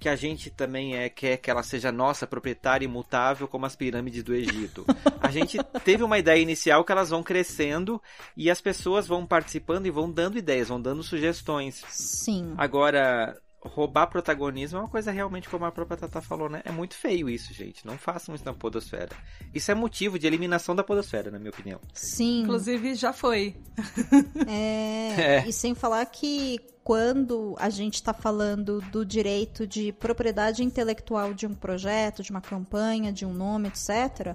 [0.00, 4.24] que a gente também é, quer que ela seja nossa, proprietária, imutável, como as pirâmides
[4.24, 4.84] do Egito.
[5.20, 8.02] A gente teve uma ideia inicial que elas vão crescendo
[8.36, 11.84] e as pessoas vão participando e vão dando ideias, vão dando sugestões.
[11.88, 12.52] Sim.
[12.58, 16.62] Agora, roubar protagonismo é uma coisa realmente, como a própria Tata falou, né?
[16.64, 17.86] É muito feio isso, gente.
[17.86, 19.14] Não façam isso na podosfera.
[19.54, 21.80] Isso é motivo de eliminação da podosfera, na minha opinião.
[21.92, 22.42] Sim.
[22.42, 23.54] Inclusive, já foi.
[24.46, 25.48] é, é.
[25.48, 31.46] E sem falar que quando a gente está falando do direito de propriedade intelectual de
[31.46, 34.34] um projeto, de uma campanha, de um nome, etc.,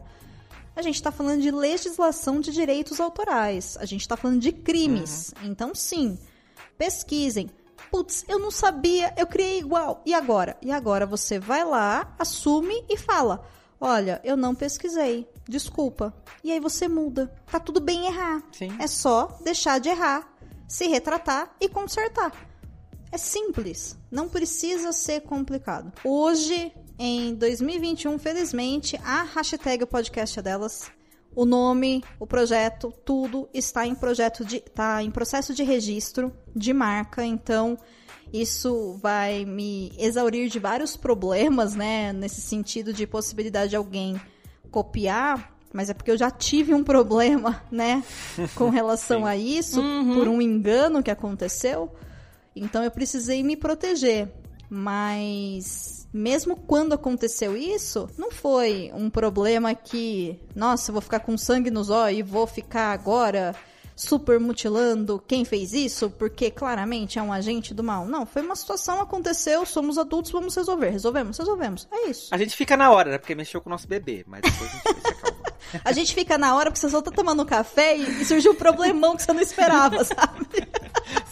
[0.73, 3.75] a gente está falando de legislação de direitos autorais.
[3.77, 5.33] A gente está falando de crimes.
[5.41, 5.49] Uhum.
[5.49, 6.17] Então, sim,
[6.77, 7.49] pesquisem
[7.91, 10.01] putz, eu não sabia, eu criei igual.
[10.05, 10.57] E agora?
[10.61, 13.45] E agora você vai lá, assume e fala:
[13.79, 15.27] Olha, eu não pesquisei.
[15.47, 16.13] Desculpa.
[16.43, 17.31] E aí você muda.
[17.49, 18.43] Tá tudo bem errar.
[18.51, 18.75] Sim.
[18.79, 20.27] É só deixar de errar,
[20.67, 22.31] se retratar e consertar.
[23.11, 25.93] É simples, não precisa ser complicado.
[26.03, 30.91] Hoje, em 2021, felizmente, a hashtag podcast é delas.
[31.37, 36.73] O nome, o projeto, tudo está em projeto de, tá em processo de registro de
[36.73, 37.77] marca, então
[38.33, 44.19] isso vai me exaurir de vários problemas, né, nesse sentido de possibilidade de alguém
[44.71, 48.03] copiar, mas é porque eu já tive um problema, né,
[48.55, 49.79] com relação a isso,
[50.15, 51.93] por um engano que aconteceu.
[52.55, 54.27] Então eu precisei me proteger.
[54.69, 61.69] Mas mesmo quando aconteceu isso, não foi um problema que, nossa, vou ficar com sangue
[61.69, 63.55] nos olhos e vou ficar agora
[63.97, 68.05] super mutilando quem fez isso, porque claramente é um agente do mal.
[68.05, 70.89] Não, foi uma situação, aconteceu, somos adultos, vamos resolver.
[70.89, 71.87] Resolvemos, resolvemos.
[71.91, 72.27] É isso.
[72.31, 73.17] A gente fica na hora, né?
[73.17, 75.36] Porque mexeu com o nosso bebê, mas depois a gente se acalma.
[75.83, 78.55] A gente fica na hora porque você só tá tomando café e, e surgiu um
[78.55, 80.47] problemão que você não esperava, sabe?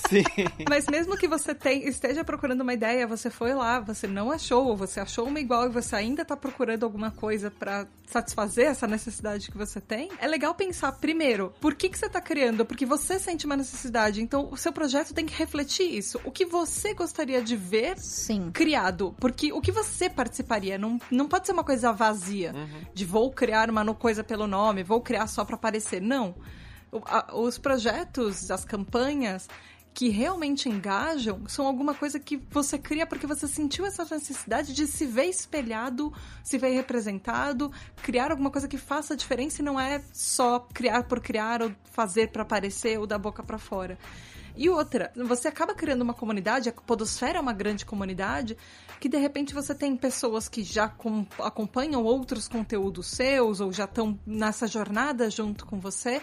[0.09, 0.23] Sim.
[0.69, 4.65] Mas mesmo que você tem- esteja procurando uma ideia, você foi lá, você não achou,
[4.67, 8.85] ou você achou uma igual e você ainda tá procurando alguma coisa pra satisfazer essa
[8.87, 12.63] necessidade que você tem, é legal pensar primeiro, por que que você tá criando?
[12.65, 16.19] Porque você sente uma necessidade, então o seu projeto tem que refletir isso.
[16.23, 18.51] O que você gostaria de ver Sim.
[18.53, 22.53] criado, porque o que você participaria não, não pode ser uma coisa vazia,
[22.93, 26.01] de vou criar uma no- coisa pelo nome, vou criar só pra aparecer.
[26.01, 26.35] Não.
[27.33, 29.47] Os projetos, as campanhas
[29.95, 34.85] que realmente engajam são alguma coisa que você cria porque você sentiu essa necessidade de
[34.85, 36.13] se ver espelhado,
[36.43, 37.71] se ver representado,
[38.03, 42.29] criar alguma coisa que faça diferença e não é só criar por criar ou fazer
[42.29, 43.97] pra aparecer ou da boca pra fora.
[44.57, 48.57] E outra, você acaba criando uma comunidade, a Podosfera é uma grande comunidade,
[48.99, 53.83] que de repente você tem pessoas que já com- acompanham outros conteúdos seus ou já
[53.83, 56.21] estão nessa jornada junto com você.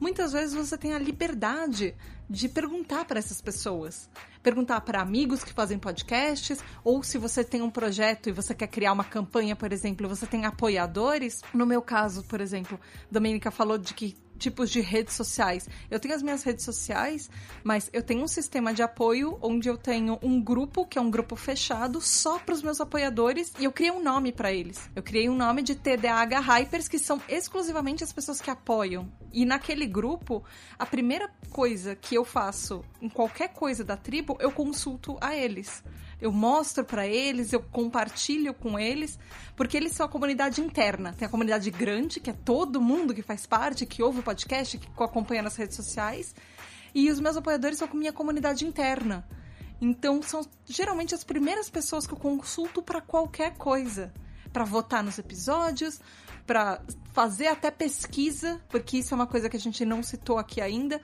[0.00, 1.94] Muitas vezes você tem a liberdade
[2.28, 4.08] de perguntar para essas pessoas.
[4.42, 8.68] Perguntar para amigos que fazem podcasts, ou se você tem um projeto e você quer
[8.68, 11.42] criar uma campanha, por exemplo, você tem apoiadores.
[11.52, 15.68] No meu caso, por exemplo, Domênica falou de que tipos de redes sociais.
[15.90, 17.30] Eu tenho as minhas redes sociais,
[17.62, 21.10] mas eu tenho um sistema de apoio onde eu tenho um grupo, que é um
[21.10, 24.90] grupo fechado, só para os meus apoiadores, e eu criei um nome para eles.
[24.96, 29.08] Eu criei um nome de TDAH Hypers, que são exclusivamente as pessoas que apoiam.
[29.32, 30.42] E naquele grupo,
[30.78, 35.84] a primeira coisa que eu faço em qualquer coisa da tribo, eu consulto a eles.
[36.20, 39.18] Eu mostro pra eles, eu compartilho com eles,
[39.56, 41.14] porque eles são a comunidade interna.
[41.14, 44.76] Tem a comunidade grande, que é todo mundo que faz parte, que ouve o podcast,
[44.76, 46.34] que acompanha nas redes sociais.
[46.94, 49.26] E os meus apoiadores são com minha comunidade interna.
[49.80, 54.12] Então, são geralmente as primeiras pessoas que eu consulto pra qualquer coisa.
[54.52, 56.00] Pra votar nos episódios,
[56.44, 60.60] pra fazer até pesquisa, porque isso é uma coisa que a gente não citou aqui
[60.60, 61.00] ainda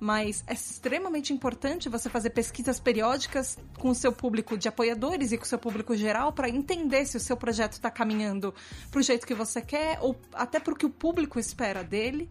[0.00, 5.36] mas é extremamente importante você fazer pesquisas periódicas com o seu público de apoiadores e
[5.36, 8.54] com o seu público geral para entender se o seu projeto está caminhando
[8.90, 12.30] para o jeito que você quer ou até para o que o público espera dele.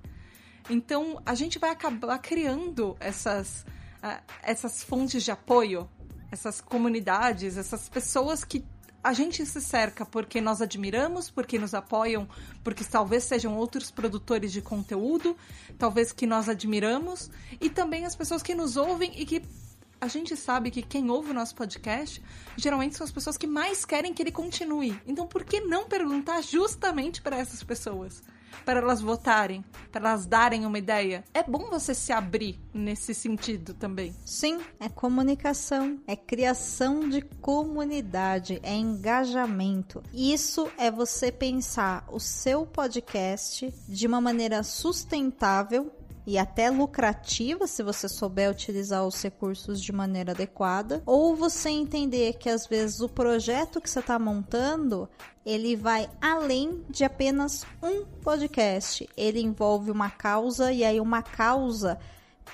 [0.68, 3.64] Então a gente vai acabar criando essas,
[4.02, 5.88] ah, essas fontes de apoio,
[6.32, 8.66] essas comunidades, essas pessoas que
[9.04, 12.28] a gente se cerca porque nós admiramos, porque nos apoiam,
[12.64, 15.36] porque talvez sejam outros produtores de conteúdo,
[15.78, 17.30] talvez que nós admiramos,
[17.62, 19.42] e também as pessoas que nos ouvem e que
[20.02, 22.24] a gente sabe que quem ouve o nosso podcast
[22.56, 25.00] geralmente são as pessoas que mais querem que ele continue.
[25.06, 28.24] Então, por que não perguntar justamente para essas pessoas?
[28.66, 31.24] Para elas votarem, para elas darem uma ideia.
[31.34, 34.16] É bom você se abrir nesse sentido também.
[34.26, 40.04] Sim, é comunicação, é criação de comunidade, é engajamento.
[40.14, 45.92] Isso é você pensar o seu podcast de uma maneira sustentável
[46.26, 52.34] e até lucrativa se você souber utilizar os recursos de maneira adequada, ou você entender
[52.34, 55.10] que às vezes o projeto que você está montando
[55.46, 59.10] ele vai além de apenas um podcast.
[59.18, 61.98] Ele envolve uma causa e aí uma causa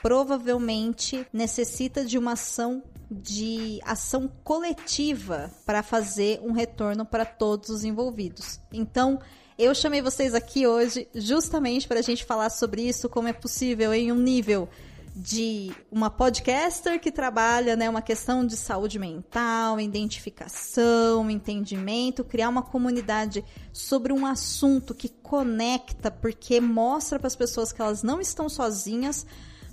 [0.01, 7.84] provavelmente necessita de uma ação de ação coletiva para fazer um retorno para todos os
[7.84, 8.59] envolvidos.
[8.72, 9.20] Então,
[9.58, 13.93] eu chamei vocês aqui hoje justamente para a gente falar sobre isso, como é possível
[13.93, 14.68] em um nível
[15.16, 22.62] de uma podcaster que trabalha né, uma questão de saúde mental, identificação, entendimento, criar uma
[22.62, 28.49] comunidade sobre um assunto que conecta, porque mostra para as pessoas que elas não estão
[28.49, 29.26] sozinhas,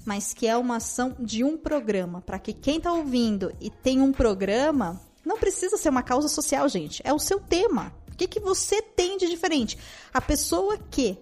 [0.05, 4.01] mas que é uma ação de um programa, para que quem está ouvindo e tem
[4.01, 7.93] um programa, não precisa ser uma causa social, gente, é o seu tema.
[8.23, 9.77] O que, que você tem de diferente?
[10.15, 11.19] A pessoa que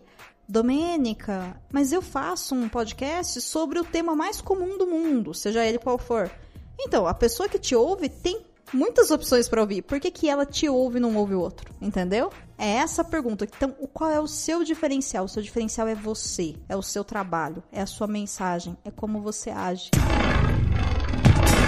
[0.47, 5.79] Domênica, mas eu faço um podcast sobre o tema mais comum do mundo, seja ele
[5.79, 6.31] qual for.
[6.79, 9.81] Então, a pessoa que te ouve tem muitas opções para ouvir.
[9.81, 11.73] Por que, que ela te ouve e não ouve o outro?
[11.81, 12.31] Entendeu?
[12.59, 13.47] É essa a pergunta.
[13.47, 15.25] Então, qual é o seu diferencial?
[15.25, 19.23] O seu diferencial é você, é o seu trabalho, é a sua mensagem, é como
[19.23, 19.91] você age.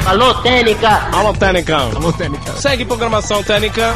[0.07, 0.91] Alô, Técnica!
[1.17, 1.77] Alô, Técnica!
[1.79, 2.53] Alô, Técnica!
[2.57, 3.95] Segue programação Técnica!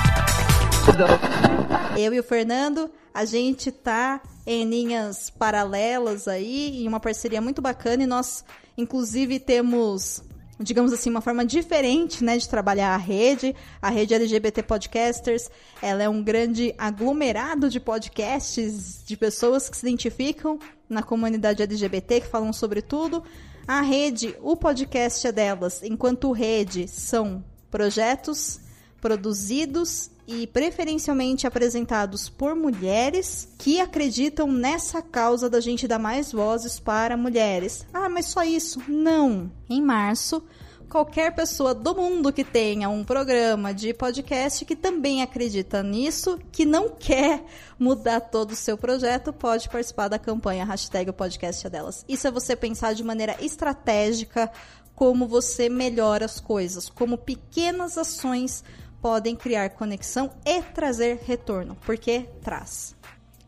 [1.97, 7.63] Eu e o Fernando, a gente tá em linhas paralelas aí, em uma parceria muito
[7.63, 8.45] bacana, e nós,
[8.77, 10.23] inclusive, temos
[10.59, 13.55] digamos assim, uma forma diferente, né, de trabalhar a rede.
[13.81, 15.51] A rede LGBT Podcasters,
[15.83, 20.59] ela é um grande aglomerado de podcasts de pessoas que se identificam
[20.89, 23.23] na comunidade LGBT, que falam sobre tudo.
[23.69, 28.61] A rede, o podcast é delas, enquanto rede são projetos
[28.99, 36.81] produzidos e preferencialmente apresentados por mulheres que acreditam nessa causa da gente dar mais vozes
[36.81, 37.87] para mulheres.
[37.95, 38.83] Ah, mas só isso?
[38.89, 39.51] Não.
[39.69, 40.43] Em março,
[40.89, 46.65] qualquer pessoa do mundo que tenha um programa de podcast que também acredita nisso, que
[46.65, 47.45] não quer
[47.79, 52.05] mudar todo o seu projeto, pode participar da campanha hashtag o podcast é delas.
[52.09, 54.51] Isso é você pensar de maneira estratégica
[54.95, 58.65] como você melhora as coisas, como pequenas ações
[59.07, 62.97] podem criar conexão e trazer retorno, porque traz.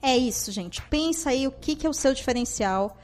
[0.01, 0.81] É isso, gente.
[0.83, 2.97] Pensa aí o que, é o seu diferencial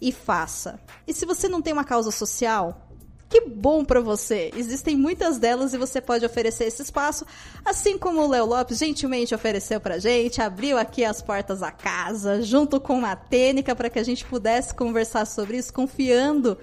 [0.00, 0.78] e faça.
[1.04, 2.88] E se você não tem uma causa social,
[3.28, 4.52] que bom para você!
[4.54, 7.26] Existem muitas delas e você pode oferecer esse espaço,
[7.64, 12.40] assim como o Léo Lopes gentilmente ofereceu pra gente, abriu aqui as portas da casa,
[12.40, 16.56] junto com a Tênica, para que a gente pudesse conversar sobre isso, confiando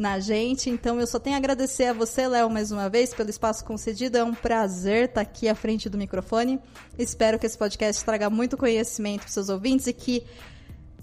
[0.00, 0.70] na gente.
[0.70, 4.16] Então eu só tenho a agradecer a você, Léo, mais uma vez pelo espaço concedido.
[4.16, 6.58] É um prazer estar aqui à frente do microfone.
[6.98, 10.24] Espero que esse podcast traga muito conhecimento para seus ouvintes e que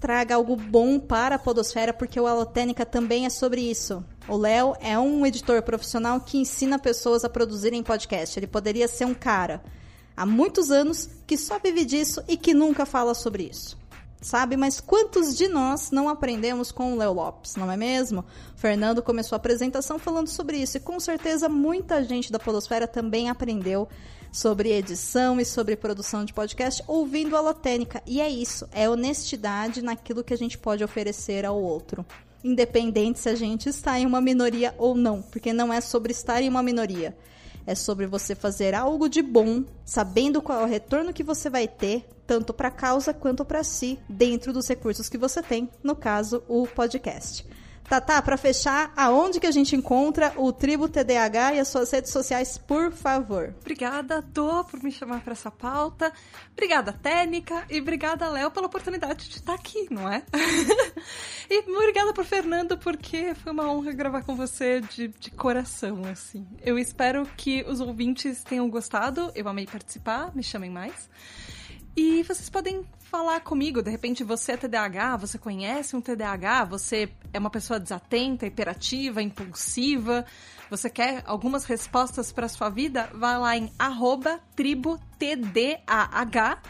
[0.00, 4.04] traga algo bom para a podosfera, porque o Alotênica também é sobre isso.
[4.26, 8.36] O Léo é um editor profissional que ensina pessoas a produzirem podcast.
[8.36, 9.62] Ele poderia ser um cara
[10.16, 13.78] há muitos anos que só vive disso e que nunca fala sobre isso
[14.20, 14.56] sabe?
[14.56, 18.24] Mas quantos de nós não aprendemos com o Léo Lopes, não é mesmo?
[18.56, 22.86] O Fernando começou a apresentação falando sobre isso e com certeza muita gente da Podosfera
[22.86, 23.88] também aprendeu
[24.30, 28.02] sobre edição e sobre produção de podcast ouvindo a Lotênica.
[28.06, 32.04] E é isso, é honestidade naquilo que a gente pode oferecer ao outro.
[32.44, 36.40] Independente se a gente está em uma minoria ou não, porque não é sobre estar
[36.40, 37.16] em uma minoria
[37.68, 41.68] é sobre você fazer algo de bom, sabendo qual é o retorno que você vai
[41.68, 45.94] ter, tanto para a causa quanto para si, dentro dos recursos que você tem, no
[45.94, 47.46] caso, o podcast.
[47.88, 52.12] Tatá, para fechar, aonde que a gente encontra o Tribo TDAH e as suas redes
[52.12, 53.54] sociais, por favor?
[53.62, 56.12] Obrigada, Tô, por me chamar para essa pauta.
[56.52, 57.64] Obrigada, Técnica.
[57.70, 60.22] E obrigada, Léo, pela oportunidade de estar aqui, não é?
[61.48, 66.46] e obrigada por Fernando, porque foi uma honra gravar com você de, de coração, assim.
[66.62, 69.32] Eu espero que os ouvintes tenham gostado.
[69.34, 71.08] Eu amei participar, me chamem mais.
[71.96, 73.82] E vocês podem falar comigo.
[73.82, 79.22] De repente você é TDAH, você conhece um TDAH, você é uma pessoa desatenta, hiperativa,
[79.22, 80.26] impulsiva,
[80.70, 83.08] você quer algumas respostas para sua vida?
[83.14, 86.60] Vá lá em arroba tribo TDAH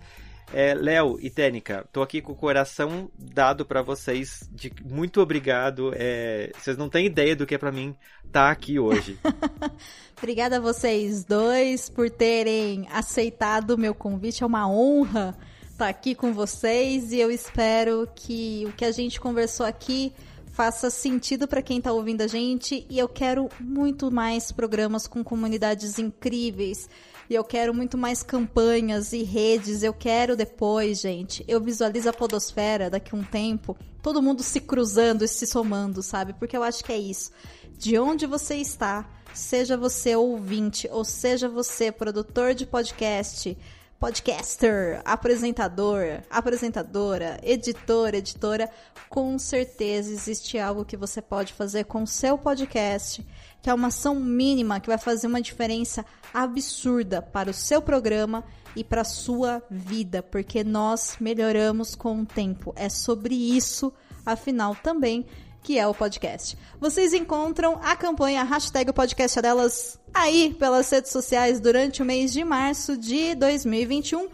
[0.51, 4.49] É, Léo e Tênica, tô aqui com o coração dado para vocês.
[4.51, 5.91] De, muito obrigado.
[5.95, 7.95] É, vocês não têm ideia do que é para mim
[8.25, 9.17] estar tá aqui hoje.
[10.17, 14.43] Obrigada a vocês dois por terem aceitado o meu convite.
[14.43, 18.91] É uma honra estar tá aqui com vocês e eu espero que o que a
[18.91, 20.11] gente conversou aqui
[20.51, 25.23] faça sentido para quem está ouvindo a gente e eu quero muito mais programas com
[25.23, 26.89] comunidades incríveis.
[27.29, 29.83] E eu quero muito mais campanhas e redes.
[29.83, 31.45] Eu quero depois, gente.
[31.47, 36.01] Eu visualizo a podosfera daqui a um tempo, todo mundo se cruzando e se somando,
[36.01, 36.33] sabe?
[36.33, 37.31] Porque eu acho que é isso.
[37.77, 43.55] De onde você está, seja você ouvinte ou seja você produtor de podcast,
[43.99, 48.69] podcaster, apresentador, apresentadora, editor, editora,
[49.09, 53.25] com certeza existe algo que você pode fazer com o seu podcast,
[53.61, 58.45] que é uma ação mínima que vai fazer uma diferença absurda para o seu programa
[58.75, 62.73] e para a sua vida, porque nós melhoramos com o tempo.
[62.77, 63.91] É sobre isso,
[64.25, 65.25] afinal, também
[65.61, 66.57] que é o podcast.
[66.79, 72.43] Vocês encontram a campanha hashtag podcast delas aí pelas redes sociais durante o mês de
[72.43, 74.29] março de 2021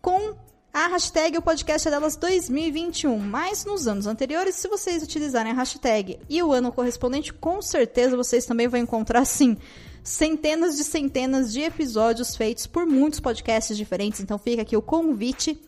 [0.00, 0.34] com
[0.72, 3.16] a hashtag o podcast delas 2021.
[3.18, 8.16] Mas nos anos anteriores, se vocês utilizarem a hashtag e o ano correspondente, com certeza
[8.16, 9.56] vocês também vão encontrar sim
[10.02, 14.20] centenas de centenas de episódios feitos por muitos podcasts diferentes.
[14.20, 15.58] Então fica aqui o convite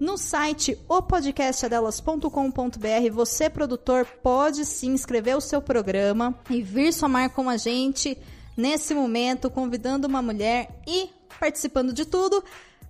[0.00, 7.50] no site opodcastadelas.com.br, você, produtor, pode se inscrever o seu programa e vir somar com
[7.50, 8.16] a gente
[8.56, 12.42] nesse momento, convidando uma mulher e participando de tudo.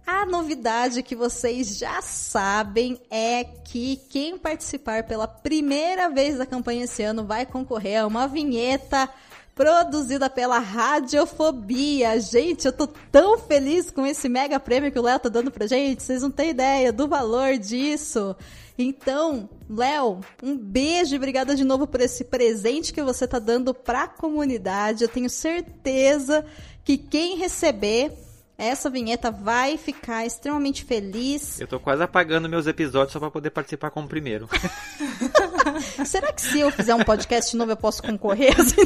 [0.07, 6.85] A novidade que vocês já sabem é que quem participar pela primeira vez da campanha
[6.85, 9.11] esse ano vai concorrer a uma vinheta
[9.55, 12.19] produzida pela Radiofobia.
[12.21, 15.67] Gente, eu tô tão feliz com esse mega prêmio que o Léo tá dando pra
[15.67, 16.03] gente.
[16.03, 18.35] Vocês não têm ideia do valor disso.
[18.79, 23.75] Então, Léo, um beijo e obrigada de novo por esse presente que você tá dando
[23.75, 25.05] pra comunidade.
[25.05, 26.45] Eu tenho certeza
[26.83, 28.13] que quem receber
[28.61, 31.59] essa vinheta vai ficar extremamente feliz.
[31.59, 34.49] Eu tô quase apagando meus episódios só para poder participar como primeiro.
[36.05, 38.55] Será que se eu fizer um podcast novo eu posso concorrer?
[38.61, 38.83] Assim?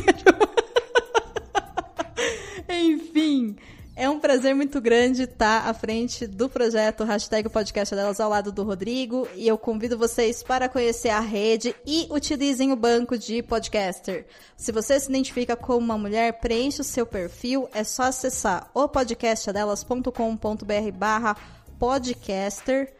[2.68, 3.56] Enfim,
[3.96, 8.50] é um prazer muito grande estar à frente do projeto Hashtag Podcast Delas ao lado
[8.50, 13.40] do Rodrigo e eu convido vocês para conhecer a rede e utilizem o banco de
[13.42, 14.26] podcaster.
[14.56, 18.88] Se você se identifica como uma mulher, preencha o seu perfil, é só acessar o
[18.88, 21.36] podcastadelas.com.br barra
[21.78, 22.92] podcaster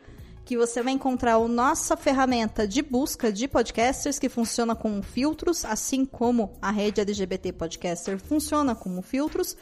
[0.44, 5.64] que você vai encontrar a nossa ferramenta de busca de podcasters que funciona como filtros,
[5.64, 9.56] assim como a rede LGBT Podcaster funciona como filtros.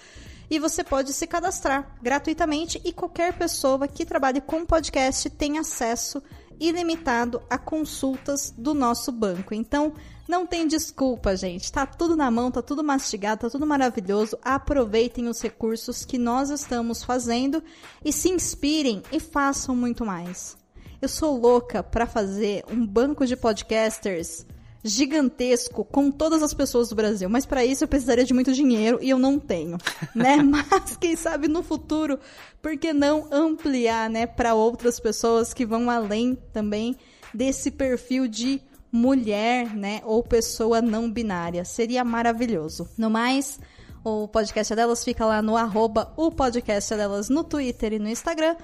[0.50, 6.22] E você pode se cadastrar gratuitamente e qualquer pessoa que trabalhe com podcast tem acesso
[6.60, 9.54] ilimitado a consultas do nosso banco.
[9.54, 9.94] Então,
[10.28, 11.72] não tem desculpa, gente.
[11.72, 14.38] Tá tudo na mão, tá tudo mastigado, tá tudo maravilhoso.
[14.42, 17.62] Aproveitem os recursos que nós estamos fazendo
[18.04, 20.61] e se inspirem e façam muito mais.
[21.02, 24.46] Eu sou louca para fazer um banco de podcasters
[24.84, 29.00] gigantesco com todas as pessoas do Brasil, mas para isso eu precisaria de muito dinheiro
[29.02, 29.78] e eu não tenho,
[30.14, 30.36] né?
[30.46, 32.20] mas quem sabe no futuro,
[32.62, 36.96] por que não ampliar, né, para outras pessoas que vão além também
[37.34, 38.62] desse perfil de
[38.92, 41.64] mulher, né, ou pessoa não binária.
[41.64, 42.88] Seria maravilhoso.
[42.96, 43.58] No mais,
[44.04, 48.54] o podcast delas fica lá no arroba o podcast delas no Twitter e no Instagram.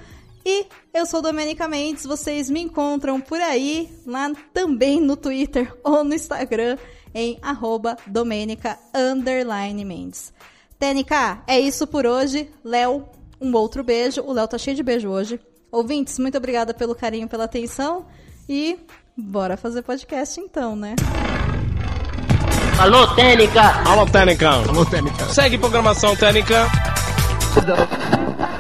[0.51, 6.03] E eu sou Domenica Mendes, vocês me encontram por aí, lá também no Twitter ou
[6.03, 6.79] no Instagram,
[7.15, 8.79] em arroba Domenica
[9.85, 10.33] Mendes.
[10.79, 12.51] TNK, é isso por hoje.
[12.65, 13.05] Léo,
[13.39, 14.23] um outro beijo.
[14.23, 15.39] O Léo tá cheio de beijo hoje.
[15.71, 18.07] Ouvintes, muito obrigada pelo carinho, pela atenção.
[18.49, 18.79] E
[19.15, 20.97] bora fazer podcast então, né?
[22.81, 23.83] Alô, Técnica!
[23.87, 24.49] Alô, Técnica!
[24.49, 25.27] Alô, Técnica!
[25.27, 26.67] Segue programação Técnica!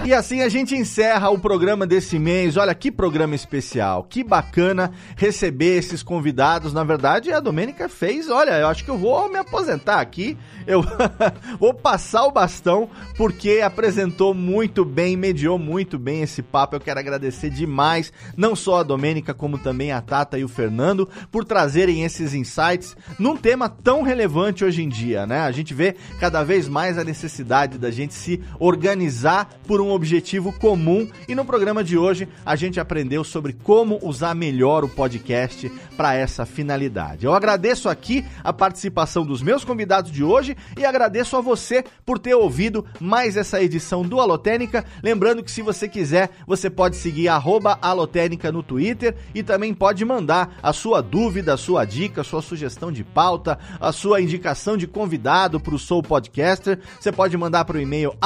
[0.05, 2.57] E assim a gente encerra o programa desse mês.
[2.57, 6.73] Olha que programa especial, que bacana receber esses convidados.
[6.73, 8.31] Na verdade, a Domênica fez.
[8.31, 10.35] Olha, eu acho que eu vou me aposentar aqui.
[10.67, 10.83] Eu
[11.61, 12.89] vou passar o bastão
[13.19, 16.77] porque apresentou muito bem, mediou muito bem esse papo.
[16.77, 21.07] Eu quero agradecer demais, não só a Domênica, como também a Tata e o Fernando,
[21.31, 25.41] por trazerem esses insights num tema tão relevante hoje em dia, né?
[25.41, 30.51] A gente vê cada vez mais a necessidade da gente se organizar por um objetivo
[30.51, 35.71] comum e no programa de hoje a gente aprendeu sobre como usar melhor o podcast
[35.95, 37.27] para essa finalidade.
[37.27, 42.19] Eu agradeço aqui a participação dos meus convidados de hoje e agradeço a você por
[42.19, 44.87] ter ouvido mais essa edição do Alotênica.
[45.03, 50.57] Lembrando que se você quiser, você pode seguir Alotênica no Twitter e também pode mandar
[50.63, 54.87] a sua dúvida, a sua dica, a sua sugestão de pauta, a sua indicação de
[54.87, 56.79] convidado para o Soul Podcaster.
[56.99, 58.17] Você pode mandar para o e-mail